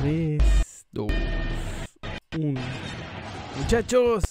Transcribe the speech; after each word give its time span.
3, 0.00 0.38
2, 0.92 1.12
1. 2.36 2.60
Muchachos, 3.56 4.22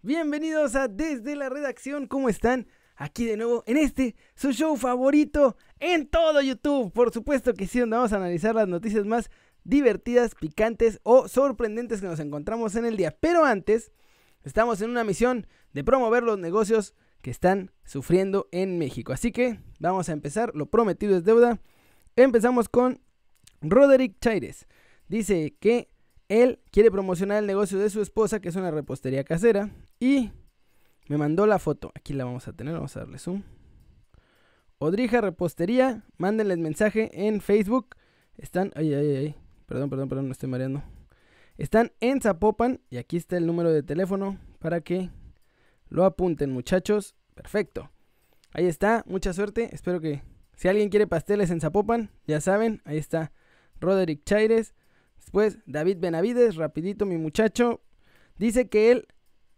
bienvenidos 0.00 0.76
a 0.76 0.88
Desde 0.88 1.36
la 1.36 1.50
Redacción. 1.50 2.06
¿Cómo 2.06 2.30
están? 2.30 2.68
Aquí 2.96 3.26
de 3.26 3.36
nuevo 3.36 3.64
en 3.66 3.76
este, 3.76 4.16
su 4.34 4.52
show 4.52 4.74
favorito 4.76 5.58
en 5.78 6.06
todo 6.06 6.40
YouTube. 6.40 6.90
Por 6.90 7.12
supuesto 7.12 7.52
que 7.52 7.66
sí, 7.66 7.80
donde 7.80 7.96
vamos 7.96 8.14
a 8.14 8.16
analizar 8.16 8.54
las 8.54 8.66
noticias 8.66 9.04
más 9.04 9.30
divertidas, 9.62 10.34
picantes 10.34 11.00
o 11.02 11.28
sorprendentes 11.28 12.00
que 12.00 12.06
nos 12.06 12.20
encontramos 12.20 12.74
en 12.74 12.86
el 12.86 12.96
día. 12.96 13.14
Pero 13.20 13.44
antes, 13.44 13.92
estamos 14.42 14.80
en 14.80 14.88
una 14.88 15.04
misión 15.04 15.46
de 15.74 15.84
promover 15.84 16.22
los 16.22 16.38
negocios 16.38 16.94
que 17.20 17.30
están 17.30 17.72
sufriendo 17.84 18.48
en 18.52 18.78
México. 18.78 19.12
Así 19.12 19.32
que 19.32 19.60
vamos 19.80 20.08
a 20.08 20.12
empezar, 20.12 20.52
lo 20.54 20.64
prometido 20.64 21.14
es 21.14 21.24
deuda. 21.24 21.60
Empezamos 22.16 22.70
con 22.70 23.02
Roderick 23.60 24.18
Chaires. 24.18 24.66
Dice 25.08 25.56
que 25.60 25.90
él 26.28 26.60
quiere 26.70 26.90
promocionar 26.90 27.38
el 27.38 27.46
negocio 27.46 27.78
de 27.78 27.90
su 27.90 28.00
esposa, 28.00 28.40
que 28.40 28.48
es 28.48 28.56
una 28.56 28.70
repostería 28.70 29.24
casera, 29.24 29.70
y 30.00 30.30
me 31.08 31.18
mandó 31.18 31.46
la 31.46 31.58
foto. 31.58 31.92
Aquí 31.94 32.14
la 32.14 32.24
vamos 32.24 32.48
a 32.48 32.52
tener, 32.52 32.74
vamos 32.74 32.96
a 32.96 33.00
darle 33.00 33.18
zoom. 33.18 33.42
Odrija 34.78 35.20
Repostería, 35.20 36.04
mándenles 36.16 36.58
mensaje 36.58 37.26
en 37.26 37.40
Facebook. 37.40 37.96
Están, 38.36 38.72
ay, 38.74 38.92
ay, 38.94 39.16
ay, 39.16 39.34
perdón, 39.66 39.90
perdón, 39.90 40.08
perdón, 40.08 40.26
me 40.26 40.32
estoy 40.32 40.48
mareando. 40.48 40.82
Están 41.56 41.92
en 42.00 42.20
Zapopan 42.20 42.80
y 42.90 42.96
aquí 42.96 43.16
está 43.16 43.36
el 43.36 43.46
número 43.46 43.70
de 43.70 43.82
teléfono 43.82 44.38
para 44.58 44.80
que 44.80 45.10
lo 45.88 46.04
apunten, 46.04 46.50
muchachos. 46.50 47.14
Perfecto. 47.34 47.90
Ahí 48.52 48.66
está, 48.66 49.04
mucha 49.06 49.32
suerte. 49.32 49.70
Espero 49.72 50.00
que 50.00 50.22
si 50.56 50.68
alguien 50.68 50.88
quiere 50.88 51.06
pasteles 51.06 51.50
en 51.50 51.60
Zapopan, 51.60 52.10
ya 52.26 52.40
saben, 52.40 52.82
ahí 52.84 52.98
está 52.98 53.32
Roderick 53.80 54.24
Chaires. 54.24 54.74
Después, 55.24 55.58
David 55.66 55.98
Benavides, 56.00 56.56
rapidito 56.56 57.06
mi 57.06 57.16
muchacho. 57.16 57.80
Dice 58.36 58.68
que 58.68 58.92
él 58.92 59.08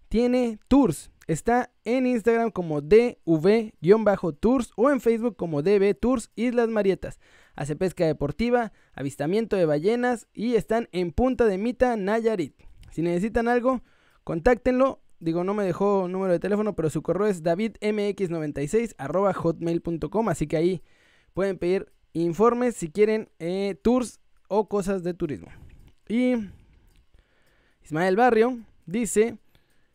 tiene 0.09 0.59
tours. 0.69 1.11
Está 1.27 1.73
en 1.85 2.07
Instagram 2.07 2.53
como 2.53 2.81
DV-tours 2.83 4.71
o 4.77 4.91
en 4.91 5.01
Facebook 5.01 5.35
como 5.37 5.63
DB 5.63 5.95
Tours 5.95 6.31
Islas 6.37 6.69
Marietas. 6.69 7.19
Hace 7.57 7.75
pesca 7.75 8.07
deportiva, 8.07 8.73
avistamiento 8.95 9.57
de 9.57 9.67
ballenas 9.67 10.29
y 10.33 10.55
están 10.55 10.89
en 10.93 11.11
Punta 11.11 11.47
de 11.47 11.59
Mita, 11.59 11.97
Nayarit. 11.97 12.55
Si 12.93 13.03
necesitan 13.03 13.49
algo, 13.49 13.83
contáctenlo. 14.23 15.01
Digo, 15.19 15.43
no 15.43 15.55
me 15.55 15.65
dejó 15.65 16.07
número 16.07 16.33
de 16.33 16.39
teléfono, 16.39 16.77
pero 16.77 16.91
su 16.91 17.03
correo 17.03 17.27
es 17.27 17.43
davidmx96 17.43 18.95
hotmail.com. 19.35 20.29
Así 20.29 20.47
que 20.47 20.59
ahí 20.59 20.83
pueden 21.35 21.59
pedir 21.59 21.91
informes 22.13 22.77
si 22.77 22.89
quieren 22.91 23.31
eh, 23.41 23.77
tours 23.83 24.21
o 24.49 24.69
cosas 24.69 25.03
de 25.03 25.15
turismo. 25.15 25.49
Y 26.09 26.35
Ismael 27.85 28.17
Barrio 28.17 28.59
dice 28.87 29.39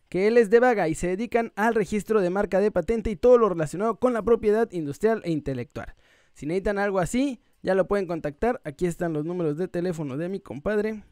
que 0.10 0.28
él 0.28 0.38
es 0.38 0.50
de 0.50 0.60
Vaga 0.60 0.90
y 0.90 0.96
se 0.96 1.08
dedican 1.08 1.54
al 1.56 1.74
registro 1.74 2.20
de 2.22 2.30
marca 2.30 2.60
de 2.60 2.72
patente 2.72 3.10
y 3.10 3.16
todo 3.16 3.38
lo 3.38 3.50
relacionado 3.50 3.98
con 3.98 4.14
la 4.14 4.22
propiedad 4.22 4.70
industrial 4.72 5.22
e 5.24 5.32
intelectual. 5.32 5.96
Si 6.34 6.46
necesitan 6.46 6.80
algo 6.80 7.00
así, 7.00 7.42
ya 7.62 7.76
lo 7.76 7.88
pueden 7.88 8.08
contactar. 8.08 8.62
Aquí 8.66 8.86
están 8.86 9.14
los 9.14 9.26
números 9.26 9.58
de 9.58 9.68
teléfono 9.68 10.18
de 10.18 10.30
mi 10.30 10.40
compadre. 10.40 11.04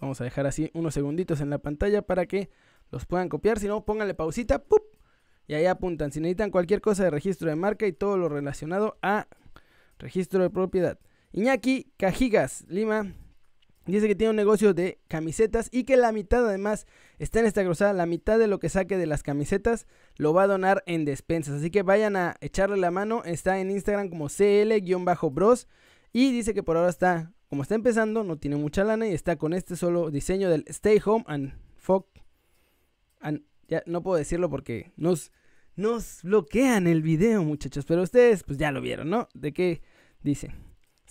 Vamos 0.00 0.20
a 0.20 0.24
dejar 0.24 0.46
así 0.46 0.70
unos 0.74 0.94
segunditos 0.94 1.40
en 1.40 1.50
la 1.50 1.58
pantalla 1.58 2.02
para 2.02 2.26
que 2.26 2.50
los 2.90 3.06
puedan 3.06 3.28
copiar. 3.28 3.58
Si 3.60 3.68
no, 3.68 3.84
pónganle 3.84 4.14
pausita. 4.14 4.64
Y 5.46 5.54
ahí 5.54 5.66
apuntan. 5.66 6.10
Si 6.12 6.20
necesitan 6.20 6.50
cualquier 6.50 6.80
cosa 6.80 7.04
de 7.04 7.10
registro 7.10 7.48
de 7.48 7.56
marca 7.56 7.86
y 7.86 7.92
todo 7.92 8.16
lo 8.16 8.28
relacionado 8.28 8.98
a 9.02 9.28
registro 9.98 10.42
de 10.42 10.50
propiedad. 10.50 10.98
Iñaki 11.32 11.92
Cajigas, 11.96 12.64
Lima, 12.68 13.14
dice 13.86 14.06
que 14.06 14.14
tiene 14.14 14.30
un 14.30 14.36
negocio 14.36 14.74
de 14.74 15.00
camisetas 15.08 15.68
y 15.72 15.84
que 15.84 15.96
la 15.96 16.12
mitad 16.12 16.46
además 16.46 16.86
está 17.18 17.40
en 17.40 17.46
esta 17.46 17.62
grosada, 17.62 17.94
la 17.94 18.04
mitad 18.04 18.38
de 18.38 18.46
lo 18.46 18.58
que 18.58 18.68
saque 18.68 18.98
de 18.98 19.06
las 19.06 19.22
camisetas 19.22 19.86
lo 20.16 20.34
va 20.34 20.42
a 20.42 20.46
donar 20.46 20.82
en 20.86 21.04
despensas. 21.06 21.54
Así 21.54 21.70
que 21.70 21.82
vayan 21.82 22.16
a 22.16 22.36
echarle 22.40 22.76
la 22.76 22.90
mano, 22.90 23.22
está 23.24 23.60
en 23.60 23.70
Instagram 23.70 24.10
como 24.10 24.28
CL-bros 24.28 25.68
y 26.12 26.32
dice 26.32 26.52
que 26.52 26.62
por 26.62 26.76
ahora 26.76 26.90
está, 26.90 27.32
como 27.48 27.62
está 27.62 27.74
empezando, 27.74 28.24
no 28.24 28.36
tiene 28.36 28.56
mucha 28.56 28.84
lana 28.84 29.08
y 29.08 29.14
está 29.14 29.36
con 29.36 29.54
este 29.54 29.76
solo 29.76 30.10
diseño 30.10 30.50
del 30.50 30.64
Stay 30.68 31.00
Home 31.04 31.24
and 31.26 31.54
Fuck. 31.76 32.06
Ya 33.68 33.82
no 33.86 34.02
puedo 34.02 34.18
decirlo 34.18 34.50
porque 34.50 34.92
nos, 34.96 35.32
nos 35.76 36.22
bloquean 36.24 36.86
el 36.86 37.00
video 37.00 37.42
muchachos, 37.42 37.86
pero 37.86 38.02
ustedes 38.02 38.42
pues 38.42 38.58
ya 38.58 38.70
lo 38.70 38.82
vieron, 38.82 39.08
¿no? 39.08 39.28
De 39.32 39.54
qué 39.54 39.80
dice. 40.22 40.52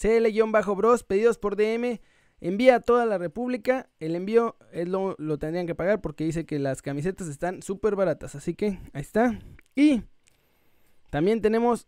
CL-bros, 0.01 1.03
pedidos 1.03 1.37
por 1.37 1.55
DM, 1.55 1.99
envía 2.39 2.77
a 2.77 2.79
toda 2.79 3.05
la 3.05 3.17
República. 3.17 3.89
El 3.99 4.15
envío 4.15 4.57
es 4.71 4.87
lo, 4.87 5.15
lo 5.19 5.37
tendrían 5.37 5.67
que 5.67 5.75
pagar 5.75 6.01
porque 6.01 6.23
dice 6.23 6.45
que 6.45 6.57
las 6.57 6.81
camisetas 6.81 7.27
están 7.27 7.61
súper 7.61 7.95
baratas. 7.95 8.35
Así 8.35 8.55
que 8.55 8.79
ahí 8.93 9.01
está. 9.01 9.39
Y 9.75 10.01
también 11.11 11.41
tenemos 11.41 11.87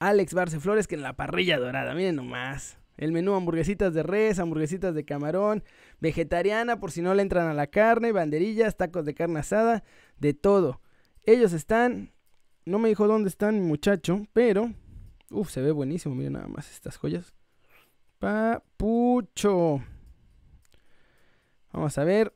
Alex 0.00 0.34
Barce 0.34 0.60
Flores 0.60 0.88
que 0.88 0.96
en 0.96 1.02
la 1.02 1.14
parrilla 1.14 1.58
dorada, 1.58 1.94
miren 1.94 2.16
nomás. 2.16 2.78
El 2.96 3.12
menú 3.12 3.34
hamburguesitas 3.34 3.92
de 3.92 4.02
res, 4.02 4.38
hamburguesitas 4.38 4.94
de 4.94 5.04
camarón, 5.04 5.62
vegetariana 6.00 6.80
por 6.80 6.90
si 6.90 7.02
no 7.02 7.14
le 7.14 7.22
entran 7.22 7.46
a 7.46 7.54
la 7.54 7.66
carne, 7.66 8.10
banderillas, 8.10 8.76
tacos 8.76 9.04
de 9.04 9.14
carne 9.14 9.40
asada, 9.40 9.84
de 10.18 10.32
todo. 10.32 10.80
Ellos 11.24 11.52
están, 11.52 12.12
no 12.64 12.78
me 12.78 12.88
dijo 12.88 13.06
dónde 13.06 13.28
están 13.28 13.60
muchacho, 13.60 14.26
pero 14.32 14.72
Uf, 15.30 15.50
se 15.50 15.60
ve 15.60 15.72
buenísimo, 15.72 16.14
miren 16.14 16.34
nada 16.34 16.48
más 16.48 16.70
estas 16.70 16.96
joyas. 16.96 17.34
Papucho. 18.18 19.82
Vamos 21.72 21.98
a 21.98 22.04
ver. 22.04 22.34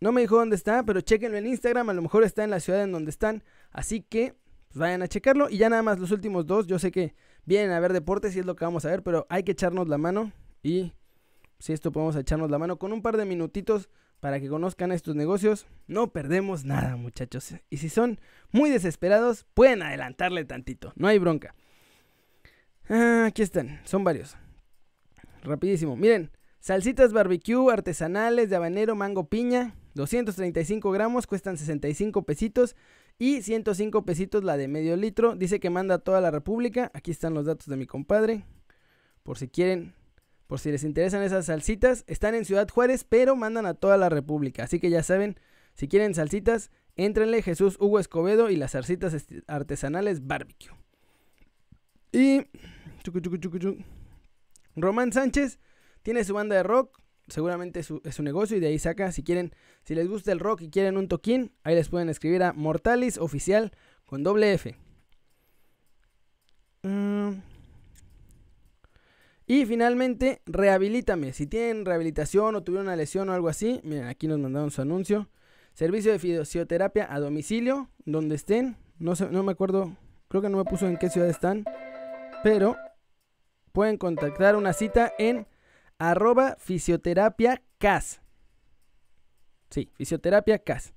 No 0.00 0.12
me 0.12 0.20
dijo 0.20 0.36
dónde 0.36 0.56
está, 0.56 0.82
pero 0.84 1.00
chequenlo 1.00 1.36
en 1.36 1.46
Instagram. 1.46 1.90
A 1.90 1.92
lo 1.92 2.02
mejor 2.02 2.24
está 2.24 2.44
en 2.44 2.50
la 2.50 2.60
ciudad 2.60 2.82
en 2.82 2.92
donde 2.92 3.10
están. 3.10 3.42
Así 3.70 4.00
que 4.00 4.34
pues, 4.68 4.78
vayan 4.78 5.02
a 5.02 5.08
checarlo. 5.08 5.48
Y 5.50 5.58
ya 5.58 5.68
nada 5.68 5.82
más 5.82 5.98
los 5.98 6.10
últimos 6.10 6.46
dos. 6.46 6.66
Yo 6.66 6.78
sé 6.78 6.90
que 6.90 7.14
vienen 7.44 7.70
a 7.72 7.80
ver 7.80 7.92
deportes 7.92 8.36
y 8.36 8.40
es 8.40 8.46
lo 8.46 8.56
que 8.56 8.64
vamos 8.64 8.84
a 8.84 8.90
ver. 8.90 9.02
Pero 9.02 9.26
hay 9.28 9.42
que 9.42 9.52
echarnos 9.52 9.88
la 9.88 9.98
mano. 9.98 10.32
Y 10.62 10.92
si 11.58 11.72
esto 11.72 11.92
podemos 11.92 12.16
echarnos 12.16 12.50
la 12.50 12.58
mano 12.58 12.78
con 12.78 12.92
un 12.92 13.02
par 13.02 13.16
de 13.16 13.24
minutitos 13.24 13.88
para 14.20 14.40
que 14.40 14.48
conozcan 14.48 14.92
estos 14.92 15.14
negocios. 15.14 15.66
No 15.86 16.12
perdemos 16.12 16.64
nada, 16.64 16.96
muchachos. 16.96 17.54
Y 17.68 17.76
si 17.76 17.90
son 17.90 18.20
muy 18.52 18.70
desesperados, 18.70 19.44
pueden 19.52 19.82
adelantarle 19.82 20.44
tantito. 20.46 20.92
No 20.96 21.08
hay 21.08 21.18
bronca. 21.18 21.54
Ah, 22.88 23.26
aquí 23.26 23.42
están, 23.42 23.80
son 23.84 24.04
varios. 24.04 24.36
Rapidísimo. 25.42 25.96
Miren, 25.96 26.30
salsitas 26.60 27.12
barbecue 27.12 27.72
artesanales 27.72 28.50
de 28.50 28.56
habanero, 28.56 28.94
mango, 28.94 29.28
piña. 29.28 29.74
235 29.94 30.90
gramos, 30.90 31.26
cuestan 31.26 31.56
65 31.56 32.24
pesitos. 32.24 32.76
Y 33.18 33.42
105 33.42 34.04
pesitos 34.04 34.42
la 34.42 34.56
de 34.56 34.68
medio 34.68 34.96
litro. 34.96 35.36
Dice 35.36 35.60
que 35.60 35.70
manda 35.70 35.96
a 35.96 35.98
toda 35.98 36.20
la 36.20 36.30
república. 36.30 36.90
Aquí 36.94 37.10
están 37.10 37.32
los 37.32 37.46
datos 37.46 37.66
de 37.68 37.76
mi 37.76 37.86
compadre. 37.86 38.44
Por 39.22 39.38
si 39.38 39.48
quieren, 39.48 39.94
por 40.46 40.58
si 40.58 40.70
les 40.70 40.82
interesan 40.82 41.22
esas 41.22 41.46
salsitas. 41.46 42.04
Están 42.08 42.34
en 42.34 42.44
Ciudad 42.44 42.68
Juárez, 42.68 43.04
pero 43.04 43.36
mandan 43.36 43.66
a 43.66 43.74
toda 43.74 43.96
la 43.96 44.08
república. 44.08 44.64
Así 44.64 44.80
que 44.80 44.90
ya 44.90 45.02
saben, 45.02 45.36
si 45.74 45.86
quieren 45.86 46.14
salsitas, 46.14 46.70
entrenle 46.96 47.42
Jesús 47.42 47.76
Hugo 47.78 48.00
Escobedo 48.00 48.50
y 48.50 48.56
las 48.56 48.72
salsitas 48.72 49.14
artesanales 49.46 50.26
barbecue. 50.26 50.83
Y 52.14 52.46
Román 54.76 55.12
Sánchez 55.12 55.58
tiene 56.02 56.22
su 56.24 56.32
banda 56.32 56.54
de 56.54 56.62
rock, 56.62 57.00
seguramente 57.26 57.80
es 57.80 57.86
su, 57.86 58.22
negocio 58.22 58.56
y 58.56 58.60
de 58.60 58.68
ahí 58.68 58.78
saca, 58.78 59.10
si 59.10 59.24
quieren, 59.24 59.52
si 59.84 59.94
les 59.94 60.08
gusta 60.08 60.30
el 60.30 60.38
rock 60.38 60.62
y 60.62 60.70
quieren 60.70 60.96
un 60.96 61.08
toquín, 61.08 61.52
ahí 61.64 61.74
les 61.74 61.88
pueden 61.88 62.08
escribir 62.08 62.44
a 62.44 62.52
Mortalis 62.52 63.18
Oficial 63.18 63.72
con 64.04 64.22
doble 64.22 64.52
F. 64.52 64.76
Mm. 66.82 67.30
Y 69.46 69.66
finalmente, 69.66 70.40
rehabilítame. 70.46 71.32
Si 71.32 71.46
tienen 71.46 71.84
rehabilitación 71.84 72.54
o 72.54 72.62
tuvieron 72.62 72.86
una 72.86 72.96
lesión 72.96 73.28
o 73.28 73.32
algo 73.32 73.48
así, 73.48 73.80
miren, 73.82 74.06
aquí 74.06 74.26
nos 74.26 74.38
mandaron 74.38 74.70
su 74.70 74.80
anuncio. 74.80 75.28
Servicio 75.74 76.12
de 76.12 76.18
fisioterapia 76.18 77.12
a 77.12 77.18
domicilio, 77.18 77.90
donde 78.06 78.36
estén. 78.36 78.76
No, 78.98 79.16
sé, 79.16 79.26
no 79.30 79.42
me 79.42 79.52
acuerdo, 79.52 79.96
creo 80.28 80.40
que 80.40 80.48
no 80.48 80.58
me 80.58 80.64
puso 80.64 80.86
en 80.86 80.96
qué 80.96 81.10
ciudad 81.10 81.28
están. 81.28 81.64
Pero 82.44 82.76
pueden 83.72 83.96
contactar 83.96 84.54
una 84.54 84.74
cita 84.74 85.14
en 85.18 85.48
arroba 85.98 86.56
fisioterapia 86.58 87.62
CAS. 87.78 88.20
Sí, 89.70 89.90
fisioterapia 89.94 90.58
CAS. 90.58 90.92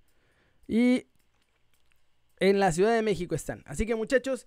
Y 0.67 1.07
en 2.41 2.59
la 2.59 2.73
Ciudad 2.73 2.93
de 2.93 3.01
México 3.01 3.33
están. 3.33 3.63
Así 3.65 3.85
que 3.85 3.95
muchachos, 3.95 4.45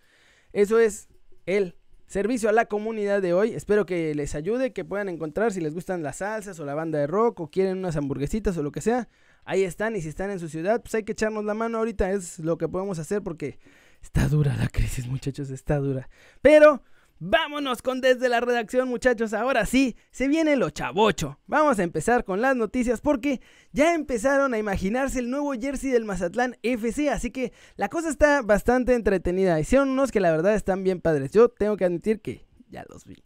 eso 0.52 0.78
es 0.78 1.08
el 1.46 1.74
servicio 2.06 2.50
a 2.50 2.52
la 2.52 2.66
comunidad 2.66 3.22
de 3.22 3.32
hoy. 3.32 3.54
Espero 3.54 3.86
que 3.86 4.14
les 4.14 4.34
ayude, 4.34 4.74
que 4.74 4.84
puedan 4.84 5.08
encontrar 5.08 5.54
si 5.54 5.62
les 5.62 5.72
gustan 5.72 6.02
las 6.02 6.16
salsas 6.16 6.60
o 6.60 6.66
la 6.66 6.74
banda 6.74 6.98
de 6.98 7.06
rock 7.06 7.40
o 7.40 7.50
quieren 7.50 7.78
unas 7.78 7.96
hamburguesitas 7.96 8.58
o 8.58 8.62
lo 8.62 8.72
que 8.72 8.82
sea. 8.82 9.08
Ahí 9.44 9.64
están 9.64 9.96
y 9.96 10.02
si 10.02 10.10
están 10.10 10.30
en 10.30 10.38
su 10.38 10.50
ciudad, 10.50 10.82
pues 10.82 10.94
hay 10.94 11.04
que 11.04 11.12
echarnos 11.12 11.46
la 11.46 11.54
mano 11.54 11.78
ahorita. 11.78 12.10
Es 12.12 12.40
lo 12.40 12.58
que 12.58 12.68
podemos 12.68 12.98
hacer 12.98 13.22
porque 13.22 13.58
está 14.02 14.28
dura 14.28 14.56
la 14.56 14.68
crisis, 14.68 15.06
muchachos, 15.06 15.50
está 15.50 15.78
dura. 15.78 16.08
Pero 16.42 16.82
Vámonos 17.22 17.82
con 17.82 18.00
desde 18.00 18.30
la 18.30 18.40
redacción, 18.40 18.88
muchachos. 18.88 19.34
Ahora 19.34 19.66
sí, 19.66 19.94
se 20.10 20.26
viene 20.26 20.56
lo 20.56 20.70
chavocho. 20.70 21.38
Vamos 21.46 21.78
a 21.78 21.82
empezar 21.82 22.24
con 22.24 22.40
las 22.40 22.56
noticias 22.56 23.02
porque 23.02 23.42
ya 23.72 23.94
empezaron 23.94 24.54
a 24.54 24.58
imaginarse 24.58 25.18
el 25.18 25.28
nuevo 25.28 25.52
jersey 25.52 25.90
del 25.90 26.06
Mazatlán 26.06 26.56
FC. 26.62 27.10
Así 27.10 27.30
que 27.30 27.52
la 27.76 27.90
cosa 27.90 28.08
está 28.08 28.40
bastante 28.40 28.94
entretenida. 28.94 29.60
Hicieron 29.60 29.90
unos 29.90 30.10
que 30.10 30.20
la 30.20 30.30
verdad 30.30 30.54
están 30.54 30.82
bien 30.82 31.02
padres. 31.02 31.30
Yo 31.30 31.50
tengo 31.50 31.76
que 31.76 31.84
admitir 31.84 32.22
que 32.22 32.46
ya 32.70 32.86
los 32.88 33.04
vi. 33.04 33.22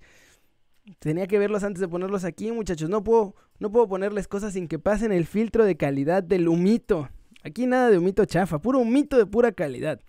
Tenía 0.98 1.28
que 1.28 1.38
verlos 1.38 1.62
antes 1.62 1.80
de 1.80 1.86
ponerlos 1.86 2.24
aquí, 2.24 2.50
muchachos. 2.50 2.90
No 2.90 3.04
puedo, 3.04 3.36
no 3.60 3.70
puedo 3.70 3.86
ponerles 3.86 4.26
cosas 4.26 4.54
sin 4.54 4.66
que 4.66 4.80
pasen 4.80 5.12
el 5.12 5.24
filtro 5.24 5.64
de 5.64 5.76
calidad 5.76 6.24
del 6.24 6.48
humito. 6.48 7.10
Aquí 7.44 7.68
nada 7.68 7.90
de 7.90 7.98
humito 7.98 8.24
chafa, 8.24 8.58
puro 8.58 8.80
humito 8.80 9.16
de 9.16 9.26
pura 9.26 9.52
calidad. 9.52 10.00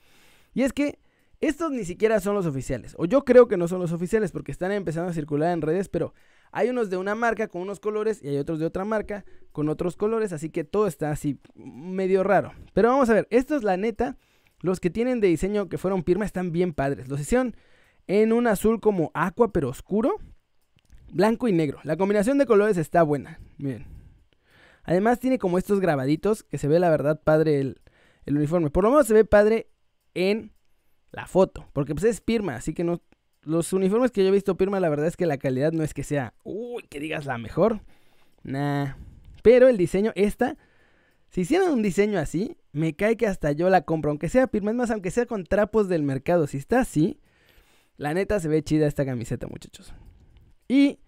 Y 0.55 0.63
es 0.63 0.73
que 0.73 0.97
estos 1.41 1.69
ni 1.69 1.85
siquiera 1.85 2.19
son 2.19 2.33
los 2.33 2.47
oficiales, 2.47 2.95
o 2.97 3.05
yo 3.05 3.23
creo 3.23 3.47
que 3.47 3.57
no 3.57 3.67
son 3.67 3.79
los 3.79 3.91
oficiales 3.91 4.31
porque 4.31 4.51
están 4.51 4.71
empezando 4.71 5.11
a 5.11 5.13
circular 5.13 5.51
en 5.51 5.61
redes, 5.61 5.89
pero 5.89 6.13
hay 6.51 6.69
unos 6.69 6.89
de 6.89 6.97
una 6.97 7.13
marca 7.13 7.49
con 7.49 7.61
unos 7.61 7.79
colores 7.81 8.23
y 8.23 8.29
hay 8.29 8.37
otros 8.37 8.59
de 8.59 8.65
otra 8.65 8.85
marca 8.85 9.25
con 9.51 9.67
otros 9.67 9.97
colores, 9.97 10.31
así 10.31 10.49
que 10.49 10.63
todo 10.63 10.87
está 10.87 11.11
así 11.11 11.37
medio 11.55 12.23
raro. 12.23 12.53
Pero 12.73 12.89
vamos 12.89 13.09
a 13.09 13.13
ver, 13.13 13.27
estos 13.29 13.63
la 13.63 13.75
neta, 13.75 14.17
los 14.61 14.79
que 14.79 14.89
tienen 14.89 15.19
de 15.19 15.27
diseño 15.27 15.67
que 15.67 15.77
fueron 15.77 16.03
Pirma 16.03 16.23
están 16.23 16.53
bien 16.53 16.73
padres. 16.73 17.09
Los 17.09 17.19
hicieron 17.19 17.55
en 18.07 18.31
un 18.31 18.47
azul 18.47 18.79
como 18.79 19.11
aqua 19.13 19.51
pero 19.51 19.69
oscuro, 19.69 20.15
blanco 21.11 21.49
y 21.49 21.51
negro. 21.51 21.79
La 21.83 21.97
combinación 21.97 22.37
de 22.37 22.45
colores 22.45 22.77
está 22.77 23.03
buena, 23.03 23.39
miren. 23.57 23.85
Además 24.83 25.19
tiene 25.19 25.37
como 25.37 25.57
estos 25.57 25.81
grabaditos 25.81 26.43
que 26.43 26.57
se 26.57 26.69
ve 26.69 26.79
la 26.79 26.89
verdad 26.89 27.21
padre 27.21 27.59
el, 27.59 27.81
el 28.25 28.37
uniforme. 28.37 28.69
Por 28.69 28.85
lo 28.85 28.91
menos 28.91 29.07
se 29.07 29.13
ve 29.13 29.25
padre 29.25 29.67
en 30.15 30.51
la 31.11 31.27
foto. 31.27 31.67
Porque 31.73 31.93
pues 31.93 32.05
es 32.05 32.21
Pirma, 32.21 32.55
así 32.55 32.73
que 32.73 32.83
no... 32.83 33.01
Los 33.43 33.73
uniformes 33.73 34.09
que 34.09 34.23
yo 34.23 34.29
he 34.29 34.31
visto 34.31 34.57
Pirma, 34.57 34.79
la 34.79 34.89
verdad 34.89 35.05
es 35.05 35.15
que 35.15 35.27
la 35.27 35.37
calidad 35.37 35.71
no 35.71 35.83
es 35.83 35.93
que 35.93 36.03
sea, 36.03 36.33
uy, 36.43 36.81
que 36.89 36.99
digas 36.99 37.27
la 37.27 37.37
mejor. 37.37 37.81
Nah. 38.41 38.95
Pero 39.43 39.67
el 39.67 39.77
diseño, 39.77 40.11
esta, 40.15 40.57
si 41.29 41.41
hicieran 41.41 41.71
un 41.71 41.83
diseño 41.83 42.17
así, 42.17 42.57
me 42.71 42.95
cae 42.95 43.17
que 43.17 43.27
hasta 43.27 43.51
yo 43.51 43.69
la 43.69 43.81
compro. 43.81 44.09
Aunque 44.09 44.29
sea 44.29 44.47
Pirma, 44.47 44.71
es 44.71 44.77
más, 44.77 44.89
aunque 44.89 45.11
sea 45.11 45.27
con 45.27 45.43
trapos 45.43 45.87
del 45.87 46.01
mercado. 46.01 46.47
Si 46.47 46.57
está 46.57 46.79
así, 46.79 47.19
la 47.97 48.13
neta 48.13 48.39
se 48.39 48.47
ve 48.47 48.63
chida 48.63 48.87
esta 48.87 49.05
camiseta, 49.05 49.45
muchachos. 49.45 49.93
Y 50.67 50.99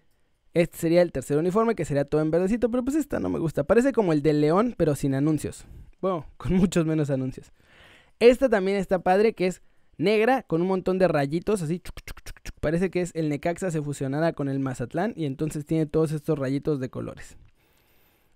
este 0.54 0.78
sería 0.78 1.02
el 1.02 1.12
tercer 1.12 1.36
uniforme, 1.36 1.74
que 1.74 1.84
sería 1.84 2.04
todo 2.04 2.20
en 2.20 2.30
verdecito, 2.30 2.70
pero 2.70 2.84
pues 2.84 2.96
esta 2.96 3.20
no 3.20 3.28
me 3.28 3.38
gusta. 3.38 3.64
Parece 3.64 3.92
como 3.92 4.12
el 4.12 4.22
de 4.22 4.32
León, 4.32 4.74
pero 4.76 4.94
sin 4.94 5.14
anuncios. 5.14 5.66
Bueno, 6.00 6.26
con 6.36 6.54
muchos 6.54 6.86
menos 6.86 7.10
anuncios. 7.10 7.52
Esta 8.20 8.48
también 8.48 8.76
está 8.76 9.00
padre, 9.00 9.34
que 9.34 9.46
es 9.46 9.62
negra 9.96 10.42
con 10.44 10.62
un 10.62 10.68
montón 10.68 10.98
de 10.98 11.08
rayitos, 11.08 11.62
así. 11.62 11.82
Parece 12.60 12.90
que 12.90 13.02
es 13.02 13.12
el 13.14 13.28
Necaxa 13.28 13.70
se 13.70 13.82
fusionara 13.82 14.32
con 14.32 14.48
el 14.48 14.58
Mazatlán 14.58 15.12
y 15.16 15.26
entonces 15.26 15.64
tiene 15.64 15.86
todos 15.86 16.12
estos 16.12 16.38
rayitos 16.38 16.80
de 16.80 16.90
colores. 16.90 17.36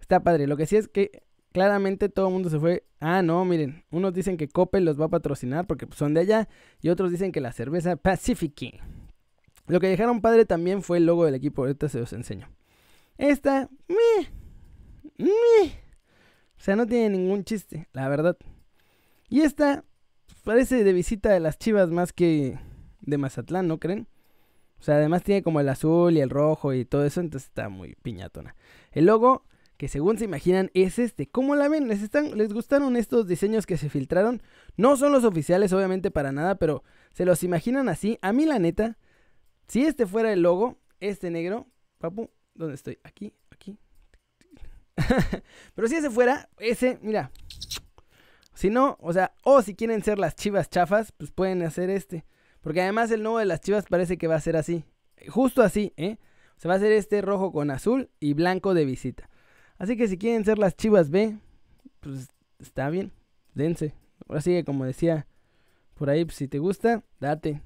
Está 0.00 0.20
padre. 0.20 0.46
Lo 0.46 0.56
que 0.56 0.66
sí 0.66 0.76
es 0.76 0.88
que 0.88 1.22
claramente 1.52 2.08
todo 2.08 2.28
el 2.28 2.32
mundo 2.32 2.50
se 2.50 2.58
fue. 2.58 2.84
Ah, 3.00 3.22
no, 3.22 3.44
miren. 3.44 3.84
Unos 3.90 4.12
dicen 4.12 4.36
que 4.36 4.48
Coppel 4.48 4.84
los 4.84 5.00
va 5.00 5.06
a 5.06 5.10
patrocinar 5.10 5.66
porque 5.66 5.86
pues, 5.86 5.98
son 5.98 6.14
de 6.14 6.20
allá 6.20 6.48
y 6.80 6.88
otros 6.88 7.10
dicen 7.10 7.32
que 7.32 7.40
la 7.40 7.52
cerveza 7.52 7.96
Pacific. 7.96 8.80
Lo 9.66 9.80
que 9.80 9.88
dejaron 9.88 10.20
padre 10.20 10.44
también 10.44 10.82
fue 10.82 10.98
el 10.98 11.06
logo 11.06 11.24
del 11.24 11.34
equipo. 11.34 11.62
Ahorita 11.62 11.88
se 11.88 11.98
los 11.98 12.12
enseño. 12.12 12.48
Esta, 13.18 13.68
meh, 13.88 14.28
meh. 15.18 15.72
O 16.58 16.64
sea, 16.64 16.76
no 16.76 16.86
tiene 16.86 17.10
ningún 17.10 17.44
chiste, 17.44 17.88
la 17.92 18.08
verdad. 18.08 18.36
Y 19.32 19.40
esta, 19.40 19.82
parece 20.44 20.84
de 20.84 20.92
visita 20.92 21.30
de 21.30 21.40
las 21.40 21.56
chivas 21.56 21.88
más 21.90 22.12
que 22.12 22.58
de 23.00 23.16
Mazatlán, 23.16 23.66
¿no 23.66 23.80
creen? 23.80 24.06
O 24.78 24.82
sea, 24.82 24.96
además 24.96 25.22
tiene 25.22 25.42
como 25.42 25.58
el 25.58 25.70
azul 25.70 26.14
y 26.14 26.20
el 26.20 26.28
rojo 26.28 26.74
y 26.74 26.84
todo 26.84 27.06
eso, 27.06 27.22
entonces 27.22 27.48
está 27.48 27.70
muy 27.70 27.94
piñatona. 28.02 28.54
El 28.90 29.06
logo, 29.06 29.46
que 29.78 29.88
según 29.88 30.18
se 30.18 30.26
imaginan, 30.26 30.70
es 30.74 30.98
este. 30.98 31.28
¿Cómo 31.30 31.54
la 31.54 31.70
ven? 31.70 31.88
¿Les, 31.88 32.02
están, 32.02 32.36
¿Les 32.36 32.52
gustaron 32.52 32.94
estos 32.94 33.26
diseños 33.26 33.64
que 33.64 33.78
se 33.78 33.88
filtraron? 33.88 34.42
No 34.76 34.98
son 34.98 35.12
los 35.12 35.24
oficiales, 35.24 35.72
obviamente, 35.72 36.10
para 36.10 36.30
nada, 36.30 36.56
pero 36.56 36.84
se 37.14 37.24
los 37.24 37.42
imaginan 37.42 37.88
así. 37.88 38.18
A 38.20 38.34
mí, 38.34 38.44
la 38.44 38.58
neta, 38.58 38.98
si 39.66 39.86
este 39.86 40.04
fuera 40.04 40.30
el 40.34 40.42
logo, 40.42 40.78
este 41.00 41.30
negro, 41.30 41.68
papu, 41.96 42.28
¿dónde 42.54 42.74
estoy? 42.74 42.98
Aquí, 43.02 43.32
aquí. 43.48 43.78
pero 45.74 45.88
si 45.88 45.94
ese 45.94 46.10
fuera, 46.10 46.50
ese, 46.58 46.98
mira, 47.00 47.32
si 48.54 48.70
no, 48.70 48.96
o 49.00 49.12
sea, 49.12 49.32
o 49.44 49.62
si 49.62 49.74
quieren 49.74 50.02
ser 50.02 50.18
las 50.18 50.34
chivas 50.34 50.68
chafas, 50.70 51.12
pues 51.12 51.30
pueden 51.30 51.62
hacer 51.62 51.90
este. 51.90 52.24
Porque 52.60 52.82
además 52.82 53.10
el 53.10 53.22
nuevo 53.22 53.38
de 53.38 53.46
las 53.46 53.60
chivas 53.60 53.86
parece 53.88 54.18
que 54.18 54.28
va 54.28 54.36
a 54.36 54.40
ser 54.40 54.56
así. 54.56 54.84
Justo 55.28 55.62
así, 55.62 55.92
¿eh? 55.96 56.18
Se 56.56 56.68
va 56.68 56.74
a 56.74 56.76
hacer 56.76 56.92
este 56.92 57.22
rojo 57.22 57.52
con 57.52 57.70
azul 57.70 58.10
y 58.20 58.34
blanco 58.34 58.74
de 58.74 58.84
visita. 58.84 59.28
Así 59.78 59.96
que 59.96 60.06
si 60.06 60.16
quieren 60.16 60.44
ser 60.44 60.58
las 60.58 60.76
chivas 60.76 61.10
B, 61.10 61.38
pues 62.00 62.28
está 62.60 62.88
bien. 62.88 63.12
Dense. 63.54 63.94
Ahora 64.28 64.40
sigue 64.40 64.64
como 64.64 64.84
decía 64.84 65.26
por 65.94 66.10
ahí, 66.10 66.24
pues, 66.24 66.36
si 66.36 66.48
te 66.48 66.58
gusta, 66.58 67.02
date. 67.20 67.62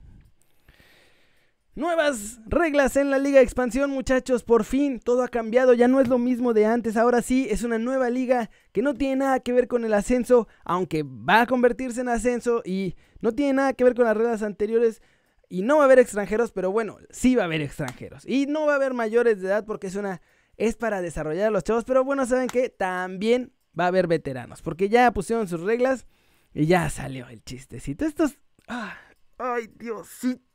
Nuevas 1.77 2.41
reglas 2.47 2.97
en 2.97 3.11
la 3.11 3.19
Liga 3.19 3.37
de 3.37 3.45
Expansión, 3.45 3.91
muchachos. 3.91 4.43
Por 4.43 4.65
fin 4.65 4.99
todo 4.99 5.23
ha 5.23 5.29
cambiado. 5.29 5.75
Ya 5.75 5.89
no 5.89 6.01
es 6.01 6.09
lo 6.09 6.17
mismo 6.17 6.55
de 6.55 6.65
antes. 6.65 6.97
Ahora 6.97 7.21
sí 7.21 7.49
es 7.51 7.65
una 7.65 7.77
nueva 7.77 8.09
liga 8.09 8.49
que 8.73 8.81
no 8.81 8.95
tiene 8.95 9.17
nada 9.17 9.41
que 9.41 9.53
ver 9.53 9.69
con 9.69 9.85
el 9.85 9.93
ascenso, 9.93 10.49
aunque 10.65 11.03
va 11.03 11.43
a 11.43 11.47
convertirse 11.47 12.01
en 12.01 12.09
ascenso 12.09 12.63
y 12.65 12.97
no 13.21 13.33
tiene 13.33 13.53
nada 13.53 13.75
que 13.75 13.85
ver 13.85 13.95
con 13.95 14.07
las 14.07 14.17
reglas 14.17 14.43
anteriores. 14.43 15.03
Y 15.51 15.61
no 15.61 15.77
va 15.77 15.83
a 15.83 15.85
haber 15.85 15.99
extranjeros, 15.99 16.51
pero 16.51 16.71
bueno, 16.73 16.97
sí 17.11 17.37
va 17.37 17.43
a 17.43 17.45
haber 17.45 17.61
extranjeros. 17.61 18.27
Y 18.27 18.47
no 18.47 18.65
va 18.65 18.73
a 18.73 18.77
haber 18.77 18.95
mayores 18.95 19.43
de 19.43 19.49
edad 19.49 19.67
porque 19.67 19.89
es 19.89 19.97
una. 19.97 20.23
es 20.57 20.77
para 20.77 21.03
desarrollar 21.03 21.49
a 21.49 21.51
los 21.51 21.63
chavos. 21.63 21.85
Pero 21.85 22.05
bueno, 22.05 22.25
saben 22.25 22.49
que 22.49 22.71
también 22.71 23.53
va 23.79 23.85
a 23.85 23.89
haber 23.89 24.07
veteranos. 24.07 24.63
Porque 24.63 24.89
ya 24.89 25.13
pusieron 25.13 25.47
sus 25.47 25.61
reglas 25.61 26.07
y 26.55 26.65
ya 26.65 26.89
salió 26.89 27.29
el 27.29 27.45
chistecito. 27.45 28.07
Estos. 28.07 28.39
Ah, 28.67 28.97
ay, 29.37 29.69
Diosito. 29.75 30.47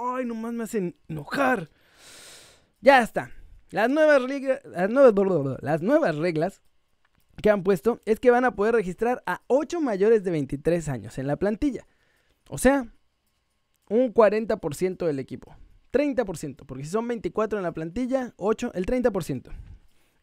Ay, 0.00 0.24
nomás 0.24 0.52
me 0.52 0.64
hacen 0.64 0.96
enojar. 1.08 1.68
Ya 2.80 3.02
está. 3.02 3.30
Las 3.70 3.90
nuevas, 3.90 4.22
reglas, 4.22 4.60
las, 4.64 4.90
nuevas, 4.90 5.62
las 5.62 5.82
nuevas 5.82 6.16
reglas 6.16 6.62
que 7.42 7.50
han 7.50 7.62
puesto 7.62 8.00
es 8.04 8.18
que 8.18 8.30
van 8.30 8.44
a 8.44 8.54
poder 8.54 8.74
registrar 8.74 9.22
a 9.26 9.42
8 9.46 9.80
mayores 9.80 10.24
de 10.24 10.30
23 10.30 10.88
años 10.88 11.18
en 11.18 11.26
la 11.26 11.36
plantilla. 11.36 11.86
O 12.48 12.58
sea, 12.58 12.88
un 13.88 14.12
40% 14.12 15.06
del 15.06 15.18
equipo. 15.18 15.54
30%, 15.92 16.66
porque 16.66 16.84
si 16.84 16.90
son 16.90 17.06
24 17.08 17.58
en 17.58 17.64
la 17.64 17.72
plantilla, 17.72 18.32
8, 18.36 18.72
el 18.74 18.86
30%. 18.86 19.50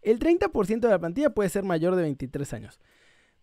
El 0.01 0.19
30% 0.19 0.79
de 0.79 0.89
la 0.89 0.99
plantilla 0.99 1.29
puede 1.31 1.49
ser 1.49 1.63
mayor 1.63 1.95
de 1.95 2.03
23 2.03 2.53
años. 2.53 2.79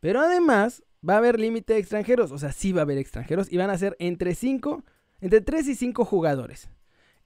Pero 0.00 0.20
además 0.20 0.82
va 1.06 1.14
a 1.14 1.18
haber 1.18 1.38
límite 1.38 1.74
de 1.74 1.78
extranjeros, 1.78 2.32
o 2.32 2.38
sea, 2.38 2.52
sí 2.52 2.72
va 2.72 2.80
a 2.80 2.84
haber 2.84 2.98
extranjeros 2.98 3.52
y 3.52 3.58
van 3.58 3.70
a 3.70 3.78
ser 3.78 3.96
entre 3.98 4.34
5 4.34 4.84
entre 5.24 5.40
3 5.40 5.68
y 5.68 5.74
5 5.74 6.04
jugadores. 6.04 6.68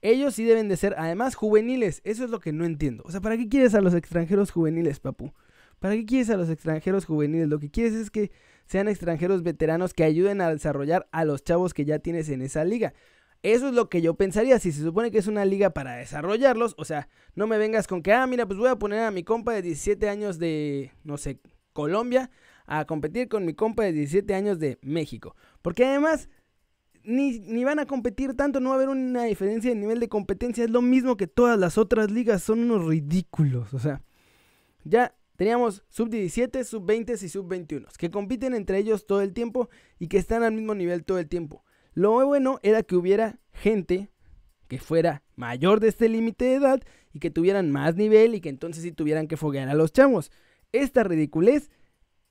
Ellos 0.01 0.33
sí 0.33 0.45
deben 0.45 0.69
de 0.69 0.77
ser, 0.77 0.95
además, 0.97 1.35
juveniles. 1.35 1.99
Eso 2.05 2.23
es 2.23 2.29
lo 2.29 2.39
que 2.39 2.53
no 2.53 2.63
entiendo. 2.63 3.03
O 3.05 3.11
sea, 3.11 3.19
¿para 3.19 3.35
qué 3.35 3.49
quieres 3.49 3.75
a 3.75 3.81
los 3.81 3.93
extranjeros 3.93 4.51
juveniles, 4.51 5.01
papu? 5.01 5.33
¿Para 5.79 5.95
qué 5.95 6.05
quieres 6.05 6.29
a 6.29 6.37
los 6.37 6.49
extranjeros 6.49 7.03
juveniles? 7.03 7.49
Lo 7.49 7.59
que 7.59 7.69
quieres 7.69 7.95
es 7.95 8.09
que 8.09 8.31
sean 8.65 8.87
extranjeros 8.87 9.43
veteranos 9.43 9.93
que 9.93 10.05
ayuden 10.05 10.39
a 10.39 10.49
desarrollar 10.49 11.09
a 11.11 11.25
los 11.25 11.43
chavos 11.43 11.73
que 11.73 11.83
ya 11.83 11.99
tienes 11.99 12.29
en 12.29 12.41
esa 12.41 12.63
liga. 12.63 12.93
Eso 13.43 13.67
es 13.67 13.73
lo 13.73 13.89
que 13.89 14.01
yo 14.01 14.13
pensaría. 14.13 14.59
Si 14.59 14.71
se 14.71 14.81
supone 14.81 15.11
que 15.11 15.17
es 15.17 15.27
una 15.27 15.43
liga 15.43 15.71
para 15.71 15.97
desarrollarlos, 15.97 16.75
o 16.77 16.85
sea, 16.85 17.09
no 17.35 17.47
me 17.47 17.57
vengas 17.57 17.85
con 17.85 18.01
que, 18.01 18.13
ah, 18.13 18.25
mira, 18.27 18.45
pues 18.45 18.57
voy 18.57 18.69
a 18.69 18.77
poner 18.77 19.01
a 19.01 19.11
mi 19.11 19.23
compa 19.23 19.51
de 19.51 19.61
17 19.61 20.07
años 20.07 20.39
de, 20.39 20.93
no 21.03 21.17
sé, 21.17 21.41
Colombia 21.73 22.31
a 22.65 22.85
competir 22.85 23.27
con 23.27 23.45
mi 23.45 23.53
compa 23.53 23.83
de 23.83 23.91
17 23.91 24.33
años 24.35 24.57
de 24.57 24.77
México. 24.83 25.35
Porque 25.61 25.83
además 25.83 26.29
ni, 27.03 27.63
van 27.63 27.79
a 27.79 27.85
competir 27.85 28.35
tanto, 28.35 28.59
no 28.59 28.69
va 28.69 28.75
a 28.75 28.77
haber 28.77 28.89
una 28.89 29.23
diferencia 29.23 29.69
de 29.69 29.75
nivel 29.75 29.99
de 29.99 30.09
competencia, 30.09 30.63
es 30.63 30.69
lo 30.69 30.81
mismo 30.81 31.17
que 31.17 31.27
todas 31.27 31.57
las 31.57 31.77
otras 31.77 32.11
ligas, 32.11 32.43
son 32.43 32.59
unos 32.59 32.85
ridículos, 32.85 33.73
o 33.73 33.79
sea, 33.79 34.01
ya 34.83 35.15
teníamos 35.35 35.83
sub 35.89 36.09
17, 36.09 36.63
sub 36.63 36.85
20 36.85 37.13
y 37.13 37.29
sub 37.29 37.47
21, 37.47 37.87
que 37.97 38.09
compiten 38.09 38.53
entre 38.53 38.77
ellos 38.77 39.07
todo 39.07 39.21
el 39.21 39.33
tiempo 39.33 39.69
y 39.97 40.07
que 40.07 40.17
están 40.17 40.43
al 40.43 40.53
mismo 40.53 40.75
nivel 40.75 41.05
todo 41.05 41.19
el 41.19 41.27
tiempo. 41.27 41.63
Lo 41.93 42.25
bueno 42.25 42.59
era 42.63 42.83
que 42.83 42.95
hubiera 42.95 43.39
gente 43.51 44.11
que 44.67 44.79
fuera 44.79 45.23
mayor 45.35 45.79
de 45.79 45.89
este 45.89 46.07
límite 46.07 46.45
de 46.45 46.53
edad 46.55 46.81
y 47.11 47.19
que 47.19 47.31
tuvieran 47.31 47.71
más 47.71 47.95
nivel 47.95 48.35
y 48.35 48.41
que 48.41 48.49
entonces 48.49 48.83
sí 48.83 48.91
tuvieran 48.91 49.27
que 49.27 49.37
foguear 49.37 49.67
a 49.67 49.73
los 49.73 49.91
chamos. 49.91 50.31
Esta 50.71 51.03
ridiculez, 51.03 51.71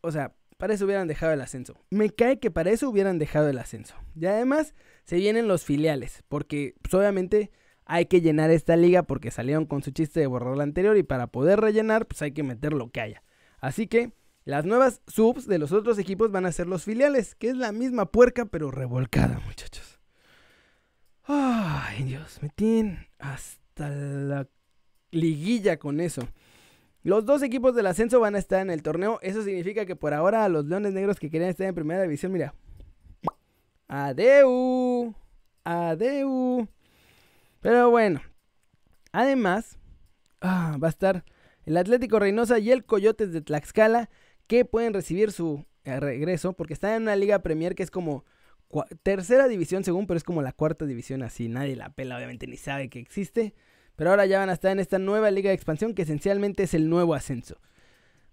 o 0.01 0.13
sea, 0.13 0.35
para 0.59 0.75
eso 0.75 0.85
hubieran 0.85 1.09
dejado 1.09 1.33
el 1.33 1.41
ascenso. 1.41 1.77
Me 1.89 2.11
cae 2.11 2.39
que 2.39 2.51
para 2.51 2.71
eso 2.71 2.91
hubieran 2.91 3.19
dejado 3.19 3.49
el 3.49 3.59
ascenso. 3.59 3.95
Y 4.15 4.27
además 4.27 4.75
se 5.05 5.17
vienen 5.17 5.49
los 5.49 5.65
filiales, 5.65 6.25
porque 6.29 6.75
pues, 6.83 6.93
obviamente 6.93 7.51
hay 7.87 8.07
que 8.07 8.21
llenar 8.21 8.51
esta 8.51 8.77
liga 8.77 9.05
porque 9.05 9.31
salieron 9.31 9.65
con 9.65 9.83
su 9.83 9.93
chiste 9.93 10.21
de 10.21 10.27
borrar 10.27 10.57
la 10.57 10.65
anterior 10.65 10.99
y 10.99 11.05
para 11.05 11.29
poder 11.29 11.61
rellenar 11.61 12.07
pues 12.07 12.21
hay 12.21 12.33
que 12.33 12.43
meter 12.43 12.75
lo 12.75 12.91
que 12.91 13.01
haya. 13.01 13.23
Así 13.61 13.87
que 13.87 14.13
las 14.45 14.67
nuevas 14.67 15.01
subs 15.07 15.47
de 15.47 15.59
los 15.59 15.73
otros 15.73 15.99
equipos 15.99 16.31
van 16.31 16.45
a 16.45 16.53
ser 16.53 16.67
los 16.67 16.85
filiales, 16.85 17.35
que 17.35 17.49
es 17.49 17.57
la 17.57 17.73
misma 17.73 18.07
puerca 18.11 18.45
pero 18.45 18.71
revolcada, 18.71 19.41
muchachos. 19.47 20.01
Ay, 21.23 22.03
Dios, 22.03 22.41
me 22.43 22.51
tienen 22.51 23.07
hasta 23.19 23.89
la 23.89 24.49
liguilla 25.11 25.79
con 25.79 26.01
eso. 26.01 26.29
Los 27.09 27.25
dos 27.25 27.43
equipos 27.43 27.75
del 27.75 27.87
ascenso 27.87 28.21
van 28.21 28.35
a 28.35 28.39
estar 28.39 28.61
en 28.61 28.69
el 28.69 28.83
torneo. 28.83 29.19
Eso 29.23 29.43
significa 29.43 29.87
que 29.87 29.97
por 29.97 30.13
ahora 30.13 30.47
los 30.51 30.67
Leones 30.67 30.93
Negros 30.93 31.19
que 31.19 31.31
querían 31.31 31.49
estar 31.49 31.67
en 31.67 31.75
primera 31.75 32.03
división, 32.03 32.31
mira. 32.31 32.53
Adeu. 33.89 35.15
Adeu. 35.65 36.69
Pero 37.63 37.89
bueno. 37.89 38.21
Además, 39.11 39.79
ah, 40.43 40.77
va 40.85 40.89
a 40.89 40.91
estar 40.91 41.25
el 41.65 41.79
Atlético 41.79 42.19
Reynosa 42.19 42.59
y 42.59 42.73
el 42.73 42.85
Coyotes 42.85 43.33
de 43.33 43.41
Tlaxcala 43.41 44.11
que 44.47 44.67
pueden 44.67 44.93
recibir 44.93 45.33
su 45.33 45.65
eh, 45.85 46.01
regreso 46.01 46.53
porque 46.53 46.75
están 46.75 46.93
en 46.93 47.03
una 47.05 47.17
liga 47.17 47.39
Premier 47.39 47.75
que 47.75 47.85
es 47.85 47.91
como 47.91 48.27
tercera 49.03 49.49
división 49.49 49.83
según, 49.83 50.07
pero 50.07 50.19
es 50.19 50.25
como 50.25 50.43
la 50.43 50.53
cuarta 50.53 50.85
división 50.85 51.23
así. 51.23 51.49
Nadie 51.49 51.75
la 51.75 51.89
pela, 51.89 52.19
obviamente 52.19 52.47
ni 52.47 52.59
sabe 52.59 52.91
que 52.91 53.01
existe. 53.01 53.55
Pero 53.99 54.11
ahora 54.11 54.27
ya 54.27 54.39
van 54.39 54.49
a 54.49 54.53
estar 54.53 54.71
en 54.71 54.79
esta 54.79 55.01
nueva 55.01 55.29
liga 55.33 55.49
de 55.49 55.57
expansión 55.57 55.93
que 55.93 56.03
esencialmente 56.03 56.63
es 56.63 56.73
el 56.73 56.89
nuevo 56.89 57.15
ascenso. 57.15 57.57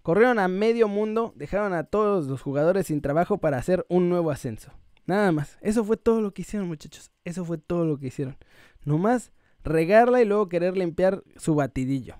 Corrieron 0.02 0.38
a 0.38 0.46
medio 0.46 0.86
mundo, 0.86 1.34
dejaron 1.34 1.74
a 1.74 1.82
todos 1.82 2.28
los 2.28 2.40
jugadores 2.40 2.86
sin 2.86 3.00
trabajo 3.00 3.38
para 3.38 3.58
hacer 3.58 3.84
un 3.88 4.08
nuevo 4.08 4.30
ascenso. 4.30 4.70
Nada 5.06 5.32
más. 5.32 5.58
Eso 5.60 5.84
fue 5.84 5.96
todo 5.96 6.20
lo 6.20 6.32
que 6.32 6.42
hicieron, 6.42 6.68
muchachos. 6.68 7.10
Eso 7.24 7.44
fue 7.44 7.58
todo 7.58 7.84
lo 7.84 7.98
que 7.98 8.06
hicieron. 8.06 8.36
Nomás 8.84 9.32
regarla 9.64 10.22
y 10.22 10.24
luego 10.24 10.48
querer 10.48 10.76
limpiar 10.76 11.24
su 11.34 11.56
batidillo. 11.56 12.14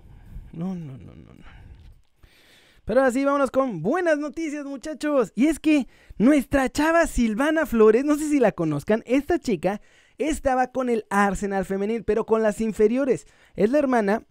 No, 0.51 0.75
no, 0.75 0.97
no, 0.97 1.15
no, 1.15 1.33
no. 1.33 1.45
Pero 2.83 3.01
así 3.01 3.23
vámonos 3.23 3.49
con 3.49 3.81
buenas 3.81 4.17
noticias, 4.17 4.65
muchachos. 4.65 5.31
Y 5.35 5.47
es 5.47 5.61
que 5.61 5.87
nuestra 6.17 6.69
chava 6.69 7.07
Silvana 7.07 7.65
Flores, 7.65 8.03
no 8.03 8.15
sé 8.15 8.27
si 8.29 8.41
la 8.41 8.51
conozcan, 8.51 9.03
esta 9.05 9.39
chica 9.39 9.79
estaba 10.17 10.71
con 10.71 10.89
el 10.89 11.05
Arsenal 11.09 11.65
femenil, 11.65 12.03
pero 12.03 12.25
con 12.25 12.43
las 12.43 12.61
inferiores. 12.61 13.27
Es 13.55 13.71
la 13.71 13.79
hermana 13.79 14.23